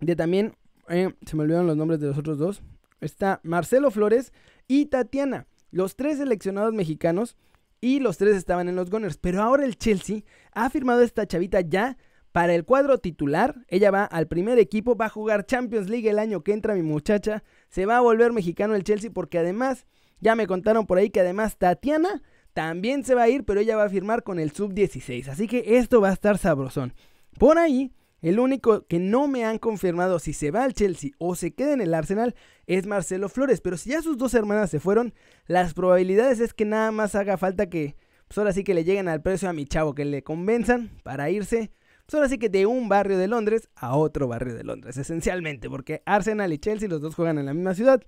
de 0.00 0.16
también, 0.16 0.54
eh, 0.88 1.14
se 1.26 1.36
me 1.36 1.42
olvidaron 1.42 1.66
los 1.66 1.76
nombres 1.76 2.00
de 2.00 2.08
los 2.08 2.18
otros 2.18 2.38
dos. 2.38 2.62
Está 3.00 3.40
Marcelo 3.42 3.90
Flores 3.90 4.32
y 4.66 4.86
Tatiana, 4.86 5.46
los 5.70 5.96
tres 5.96 6.18
seleccionados 6.18 6.74
mexicanos. 6.74 7.36
Y 7.80 8.00
los 8.00 8.18
tres 8.18 8.34
estaban 8.34 8.68
en 8.68 8.74
los 8.74 8.90
Gunners. 8.90 9.18
Pero 9.18 9.40
ahora 9.40 9.64
el 9.64 9.78
Chelsea 9.78 10.22
ha 10.52 10.68
firmado 10.68 11.00
esta 11.00 11.26
chavita 11.26 11.60
ya 11.60 11.96
para 12.32 12.54
el 12.54 12.64
cuadro 12.64 12.98
titular. 12.98 13.64
Ella 13.68 13.90
va 13.90 14.04
al 14.04 14.26
primer 14.26 14.58
equipo, 14.58 14.96
va 14.96 15.06
a 15.06 15.10
jugar 15.10 15.46
Champions 15.46 15.88
League 15.88 16.10
el 16.10 16.18
año 16.18 16.42
que 16.42 16.52
entra 16.52 16.74
mi 16.74 16.82
muchacha. 16.82 17.44
Se 17.68 17.86
va 17.86 17.98
a 17.98 18.00
volver 18.00 18.32
mexicano 18.32 18.74
el 18.74 18.84
Chelsea 18.84 19.10
porque 19.12 19.38
además, 19.38 19.86
ya 20.20 20.34
me 20.34 20.46
contaron 20.48 20.86
por 20.86 20.98
ahí 20.98 21.10
que 21.10 21.20
además 21.20 21.56
Tatiana 21.56 22.22
también 22.52 23.04
se 23.04 23.14
va 23.14 23.22
a 23.22 23.28
ir, 23.28 23.44
pero 23.44 23.60
ella 23.60 23.76
va 23.76 23.84
a 23.84 23.88
firmar 23.90 24.22
con 24.22 24.38
el 24.38 24.52
sub-16. 24.52 25.28
Así 25.28 25.46
que 25.46 25.78
esto 25.78 26.00
va 26.00 26.10
a 26.10 26.12
estar 26.12 26.38
sabrosón. 26.38 26.92
Por 27.38 27.58
ahí, 27.58 27.92
el 28.20 28.40
único 28.40 28.84
que 28.86 28.98
no 28.98 29.28
me 29.28 29.44
han 29.44 29.58
confirmado 29.58 30.18
si 30.18 30.32
se 30.32 30.50
va 30.50 30.64
al 30.64 30.74
Chelsea 30.74 31.12
o 31.18 31.36
se 31.36 31.52
queda 31.52 31.72
en 31.72 31.80
el 31.80 31.94
Arsenal 31.94 32.34
es 32.66 32.86
Marcelo 32.86 33.28
Flores. 33.28 33.60
Pero 33.60 33.76
si 33.76 33.90
ya 33.90 34.02
sus 34.02 34.18
dos 34.18 34.34
hermanas 34.34 34.70
se 34.70 34.80
fueron, 34.80 35.14
las 35.46 35.72
probabilidades 35.74 36.40
es 36.40 36.52
que 36.52 36.64
nada 36.64 36.90
más 36.90 37.14
haga 37.14 37.36
falta 37.36 37.68
que, 37.68 37.94
pues 38.26 38.38
ahora 38.38 38.52
sí 38.52 38.64
que 38.64 38.74
le 38.74 38.84
lleguen 38.84 39.08
al 39.08 39.22
precio 39.22 39.48
a 39.48 39.52
mi 39.52 39.66
chavo, 39.66 39.94
que 39.94 40.04
le 40.04 40.22
convenzan 40.24 40.90
para 41.04 41.30
irse. 41.30 41.70
Pues 42.06 42.14
ahora 42.14 42.28
sí 42.28 42.38
que 42.38 42.48
de 42.48 42.66
un 42.66 42.88
barrio 42.88 43.18
de 43.18 43.28
Londres 43.28 43.68
a 43.76 43.94
otro 43.94 44.26
barrio 44.26 44.54
de 44.54 44.64
Londres, 44.64 44.96
esencialmente, 44.96 45.68
porque 45.68 46.02
Arsenal 46.06 46.52
y 46.52 46.58
Chelsea 46.58 46.88
los 46.88 47.00
dos 47.00 47.14
juegan 47.14 47.38
en 47.38 47.46
la 47.46 47.54
misma 47.54 47.74
ciudad. 47.74 48.02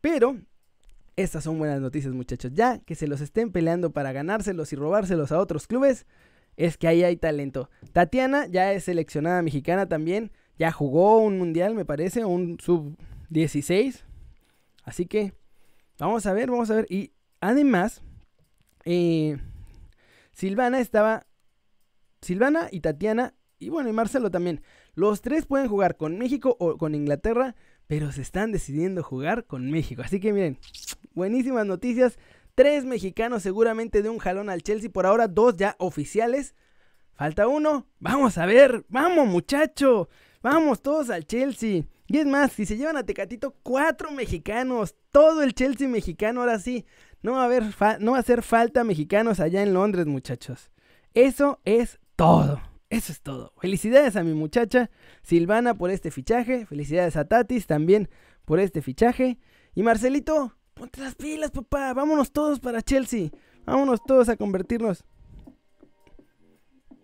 Pero 0.00 0.38
estas 1.16 1.44
son 1.44 1.58
buenas 1.58 1.80
noticias, 1.80 2.12
muchachos. 2.12 2.52
Ya 2.54 2.78
que 2.78 2.94
se 2.94 3.06
los 3.06 3.20
estén 3.20 3.52
peleando 3.52 3.92
para 3.92 4.12
ganárselos 4.12 4.72
y 4.72 4.76
robárselos 4.76 5.32
a 5.32 5.38
otros 5.38 5.66
clubes, 5.66 6.06
es 6.56 6.76
que 6.76 6.88
ahí 6.88 7.04
hay 7.04 7.16
talento. 7.16 7.70
Tatiana 7.92 8.46
ya 8.46 8.72
es 8.72 8.84
seleccionada 8.84 9.42
mexicana 9.42 9.88
también. 9.88 10.32
Ya 10.58 10.70
jugó 10.70 11.18
un 11.18 11.38
mundial, 11.38 11.74
me 11.74 11.84
parece, 11.84 12.24
un 12.24 12.58
sub-16. 12.60 14.02
Así 14.84 15.06
que 15.06 15.32
vamos 15.98 16.26
a 16.26 16.32
ver, 16.32 16.50
vamos 16.50 16.70
a 16.70 16.76
ver. 16.76 16.86
Y 16.88 17.12
además, 17.40 18.02
eh, 18.84 19.38
Silvana 20.32 20.80
estaba. 20.80 21.26
Silvana 22.20 22.68
y 22.70 22.80
Tatiana, 22.80 23.34
y 23.58 23.68
bueno, 23.68 23.90
y 23.90 23.92
Marcelo 23.92 24.30
también. 24.30 24.62
Los 24.94 25.20
tres 25.20 25.46
pueden 25.46 25.68
jugar 25.68 25.96
con 25.96 26.16
México 26.18 26.56
o 26.58 26.78
con 26.78 26.94
Inglaterra, 26.94 27.54
pero 27.86 28.12
se 28.12 28.22
están 28.22 28.52
decidiendo 28.52 29.02
jugar 29.02 29.46
con 29.46 29.70
México. 29.70 30.02
Así 30.02 30.20
que 30.20 30.32
miren, 30.32 30.58
buenísimas 31.14 31.66
noticias. 31.66 32.18
Tres 32.54 32.84
mexicanos 32.84 33.42
seguramente 33.42 34.02
de 34.02 34.08
un 34.08 34.18
jalón 34.18 34.48
al 34.48 34.62
Chelsea. 34.62 34.90
Por 34.90 35.06
ahora 35.06 35.28
dos 35.28 35.56
ya 35.56 35.76
oficiales. 35.78 36.54
Falta 37.12 37.48
uno. 37.48 37.86
Vamos 37.98 38.38
a 38.38 38.46
ver. 38.46 38.84
Vamos 38.88 39.26
muchacho. 39.26 40.08
Vamos 40.42 40.82
todos 40.82 41.10
al 41.10 41.26
Chelsea. 41.26 41.84
Y 42.06 42.18
es 42.18 42.26
más, 42.26 42.52
si 42.52 42.66
se 42.66 42.76
llevan 42.76 42.96
a 42.96 43.04
Tecatito, 43.04 43.56
cuatro 43.62 44.10
mexicanos. 44.10 44.94
Todo 45.10 45.42
el 45.42 45.54
Chelsea 45.54 45.88
mexicano 45.88 46.40
ahora 46.40 46.58
sí. 46.58 46.84
No 47.22 47.32
va 47.32 47.42
a, 47.42 47.44
haber 47.46 47.64
no 48.00 48.12
va 48.12 48.18
a 48.18 48.20
hacer 48.20 48.42
falta 48.42 48.84
mexicanos 48.84 49.40
allá 49.40 49.62
en 49.62 49.72
Londres, 49.72 50.06
muchachos. 50.06 50.70
Eso 51.14 51.60
es 51.64 51.98
todo. 52.16 52.60
Eso 52.90 53.12
es 53.12 53.20
todo. 53.20 53.52
Felicidades 53.60 54.16
a 54.16 54.22
mi 54.22 54.34
muchacha 54.34 54.90
Silvana 55.22 55.74
por 55.74 55.90
este 55.90 56.10
fichaje. 56.10 56.66
Felicidades 56.66 57.16
a 57.16 57.26
Tatis 57.26 57.66
también 57.66 58.08
por 58.44 58.60
este 58.60 58.82
fichaje. 58.82 59.38
Y 59.74 59.82
Marcelito, 59.82 60.52
Ponte 60.74 61.00
las 61.00 61.14
pilas, 61.14 61.52
papá. 61.52 61.94
Vámonos 61.94 62.32
todos 62.32 62.58
para 62.58 62.82
Chelsea. 62.82 63.30
Vámonos 63.64 64.02
todos 64.04 64.28
a 64.28 64.36
convertirnos. 64.36 65.04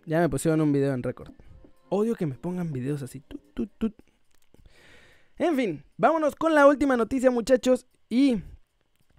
Ya 0.06 0.18
me 0.18 0.28
pusieron 0.28 0.60
un 0.60 0.72
video 0.72 0.92
en 0.92 1.04
récord. 1.04 1.32
Odio 1.88 2.16
que 2.16 2.26
me 2.26 2.34
pongan 2.34 2.72
videos 2.72 3.02
así. 3.02 3.22
En 5.38 5.56
fin, 5.56 5.84
vámonos 5.96 6.34
con 6.34 6.54
la 6.54 6.66
última 6.66 6.96
noticia, 6.96 7.30
muchachos. 7.30 7.86
Y 8.08 8.42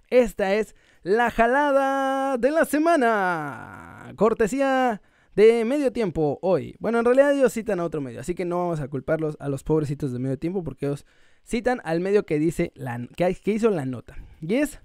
esta 0.08 0.54
es 0.54 0.76
la 1.02 1.30
jalada 1.30 2.36
de 2.36 2.50
la 2.50 2.66
semana. 2.66 4.12
Cortesía 4.16 5.00
de 5.34 5.64
medio 5.64 5.92
tiempo 5.92 6.38
hoy. 6.42 6.76
Bueno, 6.78 6.98
en 6.98 7.04
realidad 7.04 7.32
ellos 7.32 7.52
citan 7.52 7.80
a 7.80 7.84
otro 7.84 8.00
medio, 8.00 8.20
así 8.20 8.34
que 8.34 8.44
no 8.44 8.58
vamos 8.58 8.80
a 8.80 8.88
culparlos 8.88 9.36
a 9.40 9.48
los 9.48 9.62
pobrecitos 9.64 10.12
de 10.12 10.18
medio 10.18 10.38
tiempo 10.38 10.62
porque 10.62 10.86
ellos 10.86 11.06
citan 11.44 11.80
al 11.84 12.00
medio 12.00 12.24
que 12.24 12.38
dice 12.38 12.72
la, 12.74 13.08
que, 13.16 13.36
hizo 13.46 13.70
la 13.70 13.84
nota. 13.84 14.16
Y 14.40 14.54
es 14.54 14.80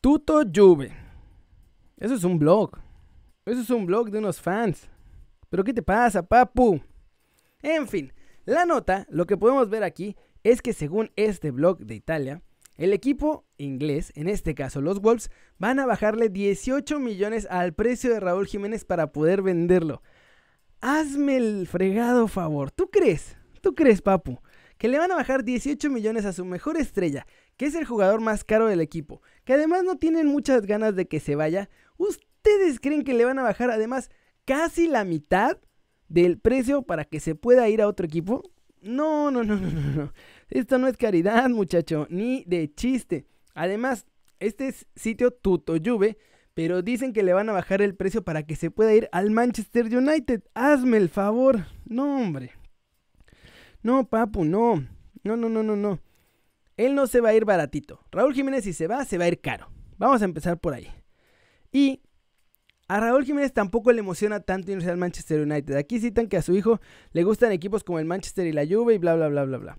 Tuto 0.00 0.42
Juve. 0.52 0.92
Eso 1.98 2.14
es 2.14 2.24
un 2.24 2.38
blog. 2.38 2.78
Eso 3.44 3.60
es 3.60 3.70
un 3.70 3.86
blog 3.86 4.10
de 4.10 4.18
unos 4.18 4.40
fans. 4.40 4.88
Pero 5.48 5.64
¿qué 5.64 5.72
te 5.72 5.82
pasa, 5.82 6.22
papu? 6.22 6.80
En 7.60 7.86
fin, 7.86 8.12
la 8.44 8.64
nota, 8.64 9.06
lo 9.10 9.26
que 9.26 9.36
podemos 9.36 9.68
ver 9.68 9.84
aquí 9.84 10.16
es 10.42 10.62
que 10.62 10.72
según 10.72 11.10
este 11.14 11.50
blog 11.50 11.78
de 11.78 11.94
Italia, 11.94 12.42
el 12.84 12.92
equipo 12.92 13.46
inglés, 13.58 14.12
en 14.16 14.28
este 14.28 14.54
caso 14.54 14.80
los 14.80 15.00
Wolves, 15.00 15.30
van 15.58 15.78
a 15.78 15.86
bajarle 15.86 16.28
18 16.28 16.98
millones 16.98 17.46
al 17.50 17.74
precio 17.74 18.12
de 18.12 18.20
Raúl 18.20 18.46
Jiménez 18.46 18.84
para 18.84 19.12
poder 19.12 19.42
venderlo. 19.42 20.02
Hazme 20.80 21.36
el 21.36 21.66
fregado 21.68 22.26
favor. 22.26 22.70
¿Tú 22.70 22.90
crees? 22.90 23.36
¿Tú 23.60 23.74
crees, 23.74 24.02
papu? 24.02 24.40
que 24.82 24.88
le 24.88 24.98
van 24.98 25.12
a 25.12 25.14
bajar 25.14 25.44
18 25.44 25.90
millones 25.90 26.24
a 26.24 26.32
su 26.32 26.44
mejor 26.44 26.76
estrella, 26.76 27.24
que 27.56 27.66
es 27.66 27.76
el 27.76 27.84
jugador 27.84 28.20
más 28.20 28.42
caro 28.42 28.66
del 28.66 28.80
equipo, 28.80 29.22
que 29.44 29.52
además 29.52 29.84
no 29.84 29.96
tienen 29.96 30.26
muchas 30.26 30.66
ganas 30.66 30.96
de 30.96 31.06
que 31.06 31.20
se 31.20 31.36
vaya, 31.36 31.70
¿ustedes 31.98 32.80
creen 32.80 33.04
que 33.04 33.14
le 33.14 33.24
van 33.24 33.38
a 33.38 33.44
bajar 33.44 33.70
además 33.70 34.10
casi 34.44 34.88
la 34.88 35.04
mitad 35.04 35.58
del 36.08 36.36
precio 36.40 36.82
para 36.82 37.04
que 37.04 37.20
se 37.20 37.36
pueda 37.36 37.68
ir 37.68 37.80
a 37.80 37.86
otro 37.86 38.06
equipo? 38.06 38.42
No, 38.80 39.30
no, 39.30 39.44
no, 39.44 39.54
no, 39.54 39.70
no, 39.70 39.80
no. 39.92 40.12
Esto 40.52 40.76
no 40.76 40.86
es 40.86 40.98
caridad, 40.98 41.48
muchacho, 41.48 42.06
ni 42.10 42.44
de 42.44 42.70
chiste. 42.74 43.24
Además, 43.54 44.04
este 44.38 44.68
es 44.68 44.86
sitio 44.94 45.30
Tuto 45.30 45.76
Juve, 45.82 46.18
pero 46.52 46.82
dicen 46.82 47.14
que 47.14 47.22
le 47.22 47.32
van 47.32 47.48
a 47.48 47.52
bajar 47.52 47.80
el 47.80 47.94
precio 47.94 48.22
para 48.22 48.42
que 48.42 48.54
se 48.54 48.70
pueda 48.70 48.92
ir 48.92 49.08
al 49.12 49.30
Manchester 49.30 49.86
United. 49.86 50.42
Hazme 50.52 50.98
el 50.98 51.08
favor. 51.08 51.64
No, 51.86 52.20
hombre. 52.20 52.50
No, 53.82 54.06
papu, 54.06 54.44
no. 54.44 54.86
No, 55.24 55.36
no, 55.38 55.48
no, 55.48 55.62
no, 55.62 55.74
no. 55.74 56.00
Él 56.76 56.94
no 56.94 57.06
se 57.06 57.22
va 57.22 57.30
a 57.30 57.34
ir 57.34 57.46
baratito. 57.46 58.04
Raúl 58.10 58.34
Jiménez 58.34 58.64
si 58.64 58.74
se 58.74 58.86
va, 58.86 59.06
se 59.06 59.16
va 59.16 59.24
a 59.24 59.28
ir 59.28 59.40
caro. 59.40 59.70
Vamos 59.96 60.20
a 60.20 60.26
empezar 60.26 60.58
por 60.58 60.74
ahí. 60.74 60.88
Y 61.72 62.02
a 62.88 63.00
Raúl 63.00 63.24
Jiménez 63.24 63.54
tampoco 63.54 63.90
le 63.90 64.00
emociona 64.00 64.40
tanto 64.40 64.70
irse 64.70 64.90
al 64.90 64.98
Manchester 64.98 65.40
United. 65.40 65.76
Aquí 65.76 65.98
citan 65.98 66.26
que 66.26 66.36
a 66.36 66.42
su 66.42 66.54
hijo 66.54 66.78
le 67.12 67.24
gustan 67.24 67.52
equipos 67.52 67.84
como 67.84 67.98
el 67.98 68.04
Manchester 68.04 68.46
y 68.46 68.52
la 68.52 68.66
Juve 68.66 68.92
y 68.92 68.98
bla, 68.98 69.14
bla, 69.14 69.28
bla, 69.28 69.44
bla, 69.44 69.56
bla. 69.56 69.78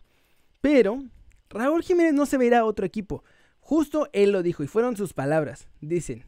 Pero 0.64 1.04
Raúl 1.50 1.84
Jiménez 1.84 2.14
no 2.14 2.26
se 2.26 2.38
va 2.38 2.58
a 2.58 2.64
otro 2.64 2.86
equipo. 2.86 3.26
Justo 3.60 4.08
él 4.14 4.32
lo 4.32 4.42
dijo 4.42 4.64
y 4.64 4.68
fueron 4.68 4.96
sus 4.96 5.12
palabras. 5.12 5.68
Dicen, 5.82 6.24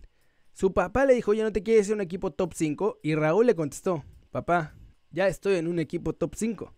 su 0.52 0.74
papá 0.74 1.06
le 1.06 1.14
dijo, 1.14 1.32
oye, 1.32 1.42
¿no 1.42 1.54
te 1.54 1.64
quieres 1.64 1.88
ir 1.88 1.94
un 1.94 2.02
equipo 2.02 2.32
top 2.32 2.52
5? 2.54 3.00
Y 3.02 3.16
Raúl 3.16 3.46
le 3.46 3.56
contestó, 3.56 4.04
papá, 4.32 4.76
ya 5.10 5.30
estoy 5.30 5.56
en 5.56 5.68
un 5.68 5.80
equipo 5.80 6.12
top 6.12 6.36
5. 6.36 6.74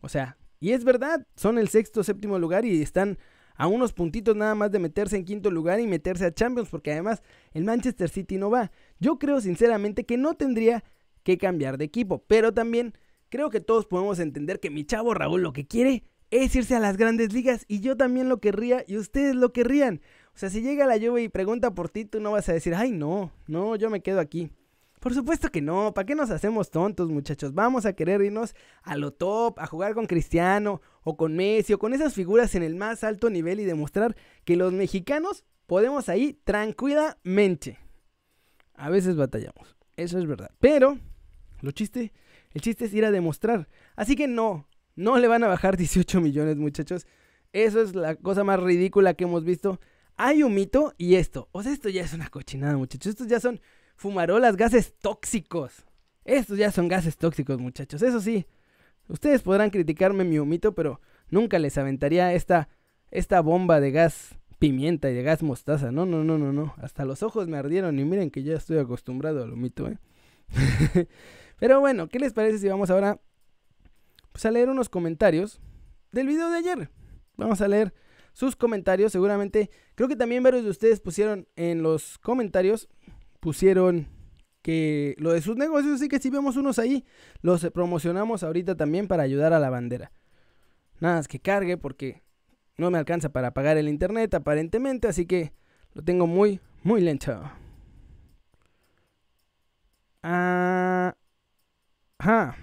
O 0.00 0.08
sea, 0.08 0.38
y 0.60 0.72
es 0.72 0.82
verdad, 0.82 1.26
son 1.36 1.58
el 1.58 1.68
sexto, 1.68 2.02
séptimo 2.02 2.38
lugar 2.38 2.64
y 2.64 2.80
están 2.80 3.18
a 3.54 3.66
unos 3.66 3.92
puntitos 3.92 4.34
nada 4.34 4.54
más 4.54 4.72
de 4.72 4.78
meterse 4.78 5.16
en 5.16 5.26
quinto 5.26 5.50
lugar 5.50 5.80
y 5.80 5.86
meterse 5.86 6.24
a 6.24 6.32
Champions, 6.32 6.70
porque 6.70 6.92
además 6.92 7.22
el 7.52 7.64
Manchester 7.64 8.08
City 8.08 8.38
no 8.38 8.48
va. 8.48 8.72
Yo 8.98 9.18
creo 9.18 9.42
sinceramente 9.42 10.06
que 10.06 10.16
no 10.16 10.38
tendría 10.38 10.82
que 11.22 11.36
cambiar 11.36 11.76
de 11.76 11.84
equipo, 11.84 12.24
pero 12.26 12.54
también 12.54 12.94
creo 13.28 13.50
que 13.50 13.60
todos 13.60 13.84
podemos 13.84 14.20
entender 14.20 14.58
que 14.58 14.70
mi 14.70 14.86
chavo 14.86 15.12
Raúl 15.12 15.42
lo 15.42 15.52
que 15.52 15.66
quiere 15.66 16.04
es 16.42 16.56
irse 16.56 16.74
a 16.74 16.80
las 16.80 16.96
grandes 16.96 17.32
ligas 17.32 17.64
y 17.68 17.78
yo 17.80 17.96
también 17.96 18.28
lo 18.28 18.40
querría 18.40 18.84
y 18.88 18.96
ustedes 18.96 19.36
lo 19.36 19.52
querrían. 19.52 20.00
O 20.34 20.38
sea, 20.38 20.50
si 20.50 20.62
llega 20.62 20.84
la 20.84 20.96
lluvia 20.96 21.22
y 21.24 21.28
pregunta 21.28 21.74
por 21.74 21.88
ti, 21.88 22.04
tú 22.04 22.18
no 22.18 22.32
vas 22.32 22.48
a 22.48 22.52
decir, 22.52 22.74
ay 22.74 22.90
no, 22.90 23.30
no, 23.46 23.76
yo 23.76 23.88
me 23.88 24.02
quedo 24.02 24.18
aquí. 24.18 24.50
Por 24.98 25.14
supuesto 25.14 25.50
que 25.50 25.60
no, 25.60 25.94
¿para 25.94 26.06
qué 26.06 26.16
nos 26.16 26.30
hacemos 26.30 26.70
tontos 26.70 27.08
muchachos? 27.08 27.54
Vamos 27.54 27.86
a 27.86 27.92
querer 27.92 28.20
irnos 28.20 28.56
a 28.82 28.96
lo 28.96 29.12
top, 29.12 29.60
a 29.60 29.66
jugar 29.66 29.94
con 29.94 30.06
Cristiano 30.06 30.80
o 31.04 31.16
con 31.16 31.36
Messi 31.36 31.74
o 31.74 31.78
con 31.78 31.94
esas 31.94 32.14
figuras 32.14 32.54
en 32.56 32.64
el 32.64 32.74
más 32.74 33.04
alto 33.04 33.30
nivel 33.30 33.60
y 33.60 33.64
demostrar 33.64 34.16
que 34.44 34.56
los 34.56 34.72
mexicanos 34.72 35.44
podemos 35.66 36.08
ahí 36.08 36.40
tranquilamente. 36.42 37.78
A 38.74 38.90
veces 38.90 39.14
batallamos, 39.14 39.76
eso 39.96 40.18
es 40.18 40.26
verdad. 40.26 40.50
Pero, 40.58 40.98
lo 41.60 41.70
chiste, 41.70 42.12
el 42.50 42.60
chiste 42.60 42.86
es 42.86 42.94
ir 42.94 43.04
a 43.04 43.12
demostrar. 43.12 43.68
Así 43.94 44.16
que 44.16 44.26
no, 44.26 44.66
no 44.96 45.18
le 45.18 45.28
van 45.28 45.44
a 45.44 45.48
bajar 45.48 45.76
18 45.78 46.20
millones 46.20 46.56
muchachos. 46.56 47.06
Eso 47.52 47.80
es 47.80 47.94
la 47.94 48.16
cosa 48.16 48.42
más 48.44 48.60
ridícula 48.60 49.14
que 49.14 49.24
hemos 49.24 49.44
visto. 49.44 49.80
Hay 50.16 50.42
un 50.42 50.54
mito 50.54 50.92
y 50.98 51.16
esto. 51.16 51.48
O 51.52 51.62
sea, 51.62 51.72
esto 51.72 51.88
ya 51.88 52.02
es 52.02 52.12
una 52.12 52.28
cochinada 52.28 52.76
muchachos. 52.76 53.10
Estos 53.10 53.28
ya 53.28 53.40
son 53.40 53.60
fumarolas, 53.96 54.56
gases 54.56 54.94
tóxicos. 54.98 55.84
Estos 56.24 56.58
ya 56.58 56.70
son 56.72 56.88
gases 56.88 57.16
tóxicos, 57.16 57.58
muchachos. 57.58 58.02
Eso 58.02 58.20
sí, 58.20 58.46
ustedes 59.08 59.42
podrán 59.42 59.70
criticarme 59.70 60.24
mi 60.24 60.38
humito, 60.38 60.74
pero 60.74 61.00
nunca 61.30 61.58
les 61.58 61.76
aventaría 61.78 62.32
esta, 62.32 62.68
esta 63.10 63.40
bomba 63.40 63.80
de 63.80 63.90
gas 63.90 64.36
pimienta 64.58 65.10
y 65.10 65.14
de 65.14 65.22
gas 65.22 65.42
mostaza. 65.42 65.92
No, 65.92 66.06
no, 66.06 66.24
no, 66.24 66.38
no, 66.38 66.52
no. 66.52 66.74
Hasta 66.78 67.04
los 67.04 67.22
ojos 67.22 67.46
me 67.48 67.58
ardieron 67.58 67.98
y 67.98 68.04
miren 68.04 68.30
que 68.30 68.42
ya 68.42 68.54
estoy 68.54 68.78
acostumbrado 68.78 69.42
al 69.42 69.52
humito, 69.52 69.88
¿eh? 69.88 69.98
pero 71.58 71.80
bueno, 71.80 72.08
¿qué 72.08 72.18
les 72.18 72.32
parece 72.32 72.58
si 72.58 72.68
vamos 72.68 72.90
ahora 72.90 73.20
pues, 74.34 74.44
a 74.46 74.50
leer 74.50 74.68
unos 74.68 74.88
comentarios 74.88 75.60
del 76.10 76.26
video 76.26 76.50
de 76.50 76.58
ayer? 76.58 76.90
Vamos 77.36 77.60
a 77.60 77.68
leer 77.68 77.94
sus 78.32 78.56
comentarios. 78.56 79.12
Seguramente, 79.12 79.70
creo 79.94 80.08
que 80.08 80.16
también 80.16 80.42
varios 80.42 80.64
de 80.64 80.70
ustedes 80.70 80.98
pusieron 80.98 81.46
en 81.54 81.84
los 81.84 82.18
comentarios 82.18 82.88
pusieron 83.38 84.08
que 84.60 85.14
lo 85.18 85.32
de 85.32 85.40
sus 85.40 85.56
negocios, 85.56 85.96
así 85.96 86.08
que 86.08 86.18
si 86.18 86.30
vemos 86.30 86.56
unos 86.56 86.80
ahí, 86.80 87.04
los 87.42 87.64
promocionamos 87.70 88.42
ahorita 88.42 88.74
también 88.74 89.06
para 89.06 89.22
ayudar 89.22 89.52
a 89.52 89.60
la 89.60 89.70
bandera. 89.70 90.10
Nada 90.98 91.16
más 91.16 91.28
que 91.28 91.38
cargue 91.38 91.76
porque 91.76 92.22
no 92.76 92.90
me 92.90 92.98
alcanza 92.98 93.28
para 93.28 93.54
pagar 93.54 93.76
el 93.76 93.88
internet 93.88 94.34
aparentemente, 94.34 95.06
así 95.06 95.26
que 95.26 95.52
lo 95.92 96.02
tengo 96.02 96.26
muy, 96.26 96.58
muy 96.82 97.02
lento. 97.02 97.40
Ah, 100.24 101.14
ajá. 102.18 102.56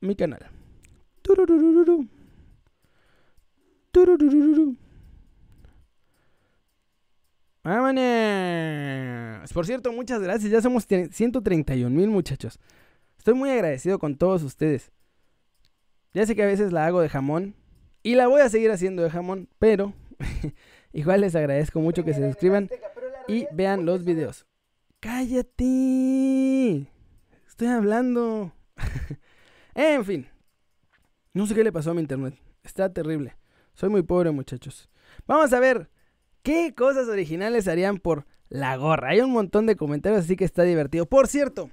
Mi 0.00 0.14
canal. 0.14 0.48
¡Vámonos! 7.64 9.52
Por 9.52 9.66
cierto, 9.66 9.92
muchas 9.92 10.22
gracias. 10.22 10.52
Ya 10.52 10.62
somos 10.62 10.86
131 10.86 11.90
mil 11.90 12.08
muchachos. 12.08 12.60
Estoy 13.18 13.34
muy 13.34 13.50
agradecido 13.50 13.98
con 13.98 14.16
todos 14.16 14.44
ustedes. 14.44 14.92
Ya 16.14 16.24
sé 16.24 16.36
que 16.36 16.44
a 16.44 16.46
veces 16.46 16.72
la 16.72 16.86
hago 16.86 17.00
de 17.00 17.08
jamón. 17.08 17.56
Y 18.04 18.14
la 18.14 18.28
voy 18.28 18.40
a 18.40 18.48
seguir 18.48 18.70
haciendo 18.70 19.02
de 19.02 19.10
jamón. 19.10 19.48
Pero 19.58 19.94
igual 20.92 21.22
les 21.22 21.34
agradezco 21.34 21.80
mucho 21.80 22.04
que 22.04 22.14
se 22.14 22.24
suscriban 22.24 22.70
y 23.26 23.48
vean 23.52 23.84
los 23.84 24.04
videos. 24.04 24.46
¡Cállate! 25.00 26.86
Estoy 27.48 27.66
hablando. 27.66 28.52
En 29.74 30.04
fin. 30.04 30.28
No 31.32 31.46
sé 31.46 31.54
qué 31.54 31.64
le 31.64 31.72
pasó 31.72 31.90
a 31.90 31.94
mi 31.94 32.00
internet. 32.00 32.34
Está 32.62 32.92
terrible. 32.92 33.36
Soy 33.74 33.88
muy 33.88 34.02
pobre, 34.02 34.30
muchachos. 34.30 34.88
Vamos 35.26 35.52
a 35.52 35.60
ver 35.60 35.90
¿Qué 36.46 36.76
cosas 36.76 37.08
originales 37.08 37.66
harían 37.66 37.98
por 37.98 38.24
la 38.48 38.76
gorra? 38.76 39.08
Hay 39.08 39.20
un 39.20 39.32
montón 39.32 39.66
de 39.66 39.74
comentarios, 39.74 40.22
así 40.22 40.36
que 40.36 40.44
está 40.44 40.62
divertido. 40.62 41.04
Por 41.04 41.26
cierto, 41.26 41.70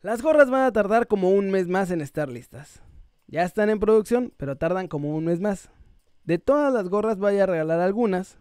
las 0.00 0.20
gorras 0.20 0.50
van 0.50 0.64
a 0.64 0.72
tardar 0.72 1.06
como 1.06 1.30
un 1.30 1.48
mes 1.52 1.68
más 1.68 1.92
en 1.92 2.00
estar 2.00 2.28
listas. 2.28 2.82
Ya 3.28 3.44
están 3.44 3.70
en 3.70 3.78
producción, 3.78 4.32
pero 4.36 4.56
tardan 4.56 4.88
como 4.88 5.14
un 5.14 5.26
mes 5.26 5.38
más. 5.38 5.70
De 6.24 6.38
todas 6.38 6.74
las 6.74 6.88
gorras 6.88 7.18
voy 7.18 7.38
a 7.38 7.46
regalar 7.46 7.78
algunas. 7.78 8.36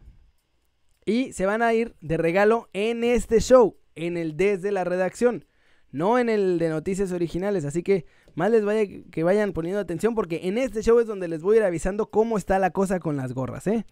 Y 1.06 1.34
se 1.34 1.46
van 1.46 1.62
a 1.62 1.72
ir 1.76 1.96
de 2.02 2.18
regalo 2.18 2.68
en 2.74 3.04
este 3.04 3.42
show, 3.42 3.78
en 3.94 4.18
el 4.18 4.36
desde 4.38 4.72
la 4.72 4.86
redacción, 4.86 5.46
no 5.94 6.20
en 6.20 6.28
el 6.28 6.60
de 6.60 6.68
noticias 6.68 7.14
originales. 7.14 7.64
Así 7.64 7.84
que 7.84 8.06
más 8.36 8.52
les 8.52 8.66
vaya 8.66 8.84
que 9.12 9.24
vayan 9.24 9.54
poniendo 9.54 9.80
atención 9.80 10.16
porque 10.16 10.42
en 10.44 10.58
este 10.58 10.82
show 10.82 11.00
es 11.00 11.08
donde 11.08 11.30
les 11.30 11.42
voy 11.42 11.56
a 11.56 11.60
ir 11.60 11.66
avisando 11.66 12.10
cómo 12.10 12.38
está 12.38 12.60
la 12.60 12.72
cosa 12.72 13.00
con 13.00 13.16
las 13.16 13.34
gorras, 13.34 13.68
¿eh? 13.68 13.86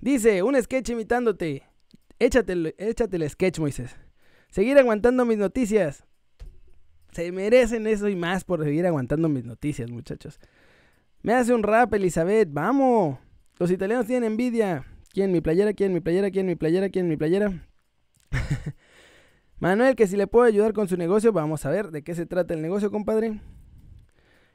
Dice, 0.00 0.42
un 0.42 0.60
sketch 0.60 0.90
imitándote. 0.90 1.62
Échate, 2.18 2.74
échate 2.78 3.16
el 3.16 3.30
sketch, 3.30 3.58
Moisés. 3.58 3.94
Seguir 4.48 4.78
aguantando 4.78 5.24
mis 5.24 5.38
noticias. 5.38 6.04
Se 7.12 7.30
merecen 7.30 7.86
eso 7.86 8.08
y 8.08 8.16
más 8.16 8.44
por 8.44 8.64
seguir 8.64 8.86
aguantando 8.86 9.28
mis 9.28 9.44
noticias, 9.44 9.90
muchachos. 9.90 10.40
Me 11.22 11.34
hace 11.34 11.54
un 11.54 11.62
rap, 11.62 11.92
Elizabeth. 11.94 12.48
Vamos. 12.50 13.18
Los 13.58 13.70
italianos 13.70 14.06
tienen 14.06 14.32
envidia. 14.32 14.84
¿Quién? 15.12 15.30
Mi 15.30 15.40
playera, 15.40 15.74
¿quién? 15.74 15.92
Mi 15.92 16.00
playera, 16.00 16.30
¿quién? 16.30 16.46
Mi 16.46 16.56
playera, 16.56 16.88
¿quién? 16.88 17.06
Mi 17.06 17.16
playera. 17.16 17.68
Manuel, 19.58 19.96
que 19.96 20.06
si 20.06 20.16
le 20.16 20.26
puedo 20.26 20.44
ayudar 20.44 20.72
con 20.72 20.88
su 20.88 20.96
negocio, 20.96 21.32
vamos 21.32 21.64
a 21.64 21.70
ver 21.70 21.90
de 21.90 22.02
qué 22.02 22.14
se 22.14 22.26
trata 22.26 22.54
el 22.54 22.62
negocio, 22.62 22.90
compadre. 22.90 23.40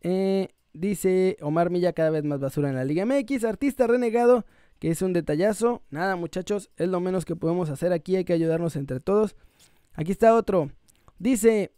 Eh, 0.00 0.50
dice 0.72 1.36
Omar 1.40 1.70
Milla, 1.70 1.92
cada 1.92 2.10
vez 2.10 2.22
más 2.22 2.38
basura 2.38 2.68
en 2.68 2.76
la 2.76 2.84
Liga 2.84 3.04
MX. 3.04 3.42
Artista 3.42 3.88
renegado, 3.88 4.46
que 4.78 4.90
es 4.92 5.02
un 5.02 5.12
detallazo. 5.12 5.82
Nada, 5.90 6.14
muchachos, 6.14 6.70
es 6.76 6.88
lo 6.88 7.00
menos 7.00 7.24
que 7.24 7.34
podemos 7.34 7.68
hacer 7.68 7.92
aquí. 7.92 8.14
Hay 8.14 8.24
que 8.24 8.32
ayudarnos 8.32 8.76
entre 8.76 9.00
todos. 9.00 9.34
Aquí 9.94 10.12
está 10.12 10.36
otro. 10.36 10.70
Dice 11.18 11.72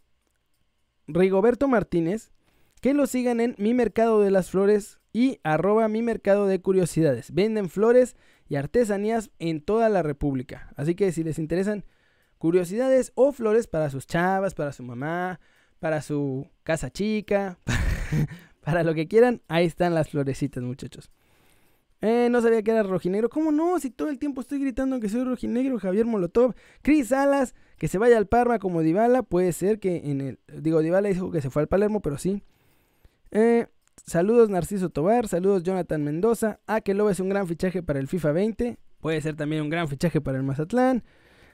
Rigoberto 1.07 1.67
Martínez 1.67 2.31
que 2.79 2.93
lo 2.93 3.07
sigan 3.07 3.39
en 3.41 3.55
Mi 3.57 3.73
Mercado 3.73 4.21
de 4.21 4.29
las 4.29 4.51
Flores 4.51 4.99
y 5.13 5.39
arroba 5.43 5.87
mi 5.87 6.03
mercado 6.03 6.45
de 6.45 6.61
curiosidades. 6.61 7.33
Venden 7.33 7.69
flores 7.69 8.15
y 8.49 8.55
artesanías 8.55 9.31
en 9.39 9.61
toda 9.61 9.87
la 9.89 10.03
República. 10.03 10.73
Así 10.75 10.95
que 10.95 11.11
si 11.11 11.23
les 11.23 11.39
interesan 11.39 11.85
curiosidades 12.39 13.11
o 13.15 13.31
flores 13.31 13.67
para 13.67 13.89
sus 13.89 14.07
chavas, 14.07 14.55
para 14.55 14.73
su 14.73 14.83
mamá, 14.83 15.39
para 15.79 16.01
su 16.01 16.49
casa 16.63 16.89
chica, 16.89 17.59
para 18.61 18.83
lo 18.83 18.95
que 18.95 19.07
quieran, 19.07 19.41
ahí 19.47 19.65
están 19.65 19.93
las 19.93 20.09
florecitas, 20.09 20.63
muchachos. 20.63 21.11
Eh, 22.01 22.29
no 22.31 22.41
sabía 22.41 22.63
que 22.63 22.71
era 22.71 22.81
rojinegro. 22.81 23.29
¿Cómo 23.29 23.51
no? 23.51 23.77
Si 23.79 23.89
todo 23.89 24.09
el 24.09 24.19
tiempo 24.19 24.41
estoy 24.41 24.59
gritando 24.59 24.99
que 24.99 25.09
soy 25.09 25.23
rojinegro, 25.23 25.79
Javier 25.79 26.05
Molotov. 26.05 26.55
Cris 26.81 27.09
Salas, 27.09 27.55
que 27.77 27.87
se 27.87 27.97
vaya 27.97 28.17
al 28.17 28.27
Parma 28.27 28.57
como 28.57 28.81
Dybala. 28.81 29.21
Puede 29.21 29.51
ser 29.51 29.79
que 29.79 29.97
en 30.09 30.21
el... 30.21 30.39
Digo, 30.47 30.81
Dybala 30.81 31.09
dijo 31.09 31.29
que 31.29 31.41
se 31.41 31.49
fue 31.49 31.61
al 31.61 31.67
Palermo, 31.67 32.01
pero 32.01 32.17
sí. 32.17 32.41
Eh, 33.31 33.67
saludos 34.09 34.49
Narciso 34.49 34.89
Tobar, 34.89 35.27
saludos 35.27 35.63
Jonathan 35.63 36.03
Mendoza. 36.03 36.59
Ah, 36.65 36.81
que 36.81 36.93
Lobo 36.93 37.11
es 37.11 37.19
un 37.19 37.29
gran 37.29 37.47
fichaje 37.47 37.83
para 37.83 37.99
el 37.99 38.07
FIFA 38.07 38.31
20. 38.31 38.77
Puede 38.99 39.21
ser 39.21 39.35
también 39.35 39.61
un 39.61 39.69
gran 39.69 39.87
fichaje 39.87 40.19
para 40.19 40.37
el 40.37 40.43
Mazatlán. 40.43 41.03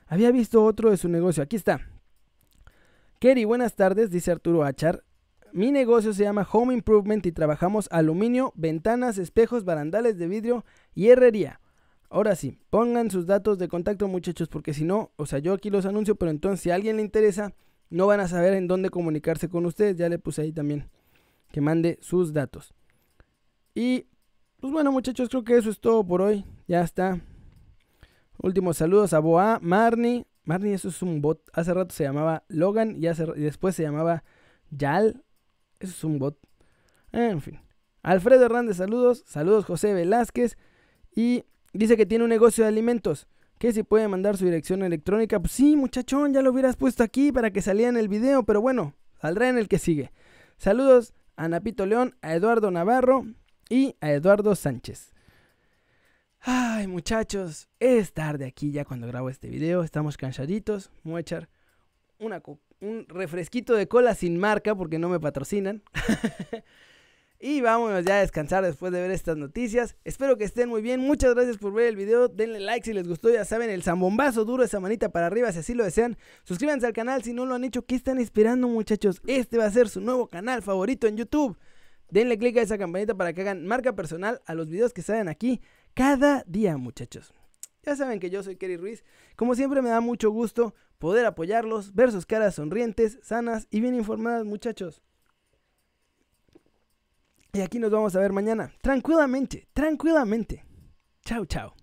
Había 0.07 0.31
visto 0.31 0.63
otro 0.63 0.89
de 0.89 0.97
su 0.97 1.09
negocio. 1.09 1.43
Aquí 1.43 1.55
está. 1.55 1.81
Kerry, 3.19 3.43
buenas 3.43 3.75
tardes, 3.75 4.09
dice 4.09 4.31
Arturo 4.31 4.63
Achar. 4.63 5.03
Mi 5.51 5.71
negocio 5.71 6.13
se 6.13 6.23
llama 6.23 6.47
Home 6.51 6.73
Improvement 6.73 7.25
y 7.25 7.31
trabajamos 7.31 7.87
aluminio, 7.91 8.51
ventanas, 8.55 9.17
espejos, 9.17 9.63
barandales 9.63 10.17
de 10.17 10.27
vidrio 10.27 10.65
y 10.93 11.09
herrería. 11.09 11.61
Ahora 12.09 12.35
sí, 12.35 12.57
pongan 12.69 13.11
sus 13.11 13.25
datos 13.25 13.57
de 13.57 13.67
contacto 13.67 14.07
muchachos 14.07 14.47
porque 14.47 14.73
si 14.73 14.85
no, 14.85 15.11
o 15.17 15.25
sea, 15.25 15.39
yo 15.39 15.53
aquí 15.53 15.69
los 15.69 15.85
anuncio, 15.85 16.15
pero 16.15 16.31
entonces 16.31 16.61
si 16.61 16.71
a 16.71 16.75
alguien 16.75 16.97
le 16.97 17.01
interesa, 17.01 17.53
no 17.89 18.07
van 18.07 18.19
a 18.21 18.27
saber 18.27 18.53
en 18.53 18.67
dónde 18.67 18.89
comunicarse 18.89 19.49
con 19.49 19.65
ustedes. 19.65 19.97
Ya 19.97 20.09
le 20.09 20.19
puse 20.19 20.41
ahí 20.41 20.51
también 20.51 20.89
que 21.55 21.61
mande 21.61 21.97
sus 22.01 22.33
datos. 22.33 22.73
Y 23.73 24.07
pues 24.59 24.73
bueno 24.73 24.91
muchachos, 24.91 25.29
creo 25.29 25.45
que 25.45 25.55
eso 25.55 25.69
es 25.69 25.79
todo 25.79 26.05
por 26.05 26.21
hoy. 26.21 26.43
Ya 26.67 26.81
está. 26.81 27.21
Últimos 28.39 28.75
saludos 28.75 29.13
a 29.13 29.19
Boa, 29.19 29.59
Marnie. 29.61 30.27
Marnie, 30.43 30.73
eso 30.73 30.89
es 30.89 31.01
un 31.01 31.21
bot. 31.21 31.41
Hace 31.53 31.73
rato 31.73 31.95
se 31.95 32.03
llamaba 32.03 32.43
Logan 32.49 32.97
y, 33.01 33.07
y 33.07 33.39
después 33.41 33.73
se 33.73 33.83
llamaba 33.83 34.25
Yal. 34.69 35.23
Eso 35.79 35.93
es 35.93 36.03
un 36.03 36.19
bot. 36.19 36.37
En 37.13 37.39
fin. 37.39 37.61
Alfredo 38.03 38.43
Hernández, 38.43 38.75
saludos. 38.75 39.23
Saludos 39.25 39.63
José 39.63 39.93
Velázquez. 39.93 40.57
Y 41.15 41.45
dice 41.71 41.95
que 41.95 42.05
tiene 42.05 42.25
un 42.25 42.31
negocio 42.31 42.65
de 42.65 42.67
alimentos. 42.67 43.29
Que 43.59 43.71
si 43.71 43.83
puede 43.83 44.09
mandar 44.09 44.35
su 44.35 44.43
dirección 44.43 44.83
electrónica. 44.83 45.39
Pues 45.39 45.53
sí, 45.53 45.77
muchachón, 45.77 46.33
ya 46.33 46.41
lo 46.41 46.51
hubieras 46.51 46.75
puesto 46.75 47.01
aquí 47.01 47.31
para 47.31 47.51
que 47.51 47.61
saliera 47.61 47.91
en 47.91 47.95
el 47.95 48.09
video. 48.09 48.43
Pero 48.43 48.59
bueno, 48.59 48.93
saldrá 49.21 49.47
en 49.47 49.57
el 49.57 49.69
que 49.69 49.79
sigue. 49.79 50.11
Saludos 50.57 51.13
a 51.35 51.47
Napito 51.47 51.85
León, 51.85 52.15
a 52.21 52.33
Eduardo 52.33 52.71
Navarro 52.71 53.25
y 53.69 53.95
a 54.01 54.11
Eduardo 54.11 54.55
Sánchez. 54.55 55.13
Ay, 56.39 56.87
muchachos, 56.87 57.67
es 57.79 58.13
tarde 58.13 58.45
aquí 58.45 58.71
ya 58.71 58.85
cuando 58.85 59.07
grabo 59.07 59.29
este 59.29 59.49
video. 59.49 59.83
Estamos 59.83 60.15
cansaditos. 60.17 60.91
Voy 61.03 61.17
a 61.17 61.19
echar 61.21 61.49
un 62.19 63.05
refresquito 63.07 63.73
de 63.73 63.87
cola 63.87 64.13
sin 64.13 64.37
marca 64.37 64.75
porque 64.75 64.99
no 64.99 65.09
me 65.09 65.19
patrocinan. 65.19 65.83
y 67.39 67.61
vámonos 67.61 68.05
ya 68.05 68.17
a 68.17 68.21
descansar 68.21 68.63
después 68.63 68.91
de 68.91 69.01
ver 69.01 69.11
estas 69.11 69.37
noticias. 69.37 69.95
Espero 70.03 70.37
que 70.37 70.43
estén 70.45 70.69
muy 70.69 70.81
bien. 70.81 71.01
Muchas 71.01 71.35
gracias 71.35 71.57
por 71.57 71.73
ver 71.73 71.87
el 71.87 71.95
video. 71.95 72.27
Denle 72.27 72.59
like 72.59 72.85
si 72.85 72.93
les 72.93 73.07
gustó. 73.07 73.29
Ya 73.29 73.45
saben, 73.45 73.69
el 73.69 73.83
zambombazo 73.83 74.45
duro, 74.45 74.63
esa 74.63 74.79
manita 74.79 75.09
para 75.09 75.27
arriba 75.27 75.51
si 75.51 75.59
así 75.59 75.73
lo 75.73 75.83
desean. 75.83 76.17
Suscríbanse 76.43 76.85
al 76.87 76.93
canal 76.93 77.23
si 77.23 77.33
no 77.33 77.45
lo 77.45 77.55
han 77.55 77.63
hecho. 77.63 77.85
¿Qué 77.85 77.95
están 77.95 78.19
esperando, 78.19 78.67
muchachos? 78.67 79.21
Este 79.27 79.57
va 79.57 79.65
a 79.65 79.71
ser 79.71 79.89
su 79.89 80.01
nuevo 80.01 80.27
canal 80.27 80.61
favorito 80.61 81.07
en 81.07 81.17
YouTube. 81.17 81.57
Denle 82.09 82.37
click 82.37 82.57
a 82.57 82.61
esa 82.61 82.77
campanita 82.77 83.15
para 83.15 83.33
que 83.33 83.41
hagan 83.41 83.65
marca 83.65 83.95
personal 83.95 84.41
a 84.45 84.53
los 84.53 84.69
videos 84.69 84.93
que 84.93 85.01
salen 85.01 85.27
aquí 85.27 85.61
cada 85.93 86.43
día, 86.47 86.77
muchachos. 86.77 87.33
Ya 87.83 87.95
saben 87.95 88.19
que 88.19 88.29
yo 88.29 88.41
soy 88.43 88.55
Kerry 88.55 88.77
Ruiz. 88.77 89.03
Como 89.35 89.55
siempre 89.55 89.81
me 89.81 89.89
da 89.89 90.01
mucho 90.01 90.31
gusto 90.31 90.73
poder 90.97 91.25
apoyarlos, 91.25 91.93
ver 91.93 92.11
sus 92.11 92.25
caras 92.25 92.55
sonrientes, 92.55 93.19
sanas 93.21 93.67
y 93.69 93.81
bien 93.81 93.95
informadas, 93.95 94.45
muchachos. 94.45 95.03
Y 97.55 97.61
aquí 97.61 97.79
nos 97.79 97.89
vamos 97.89 98.13
a 98.17 98.19
ver 98.19 98.33
mañana, 98.33 98.69
tranquilamente, 98.81 99.69
tranquilamente. 99.71 100.65
Chao, 101.23 101.45
chao. 101.45 101.73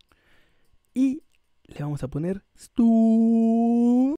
Y 0.93 1.23
le 1.65 1.81
vamos 1.81 2.03
a 2.03 2.09
poner... 2.09 2.45
Stu 2.55 4.11